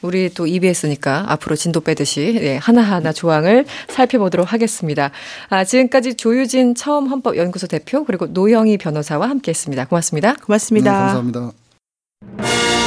[0.00, 5.10] 우리 또 EBS니까 앞으로 진도 빼듯이 네, 하나하나 조항을 살펴보도록 하겠습니다.
[5.48, 9.86] 아, 지금까지 조유진 처음 헌법연구소 대표 그리고 노영희 변호사와 함께했습니다.
[9.86, 10.34] 고맙습니다.
[10.34, 10.92] 고맙습니다.
[10.92, 12.83] 네, 감사합니다.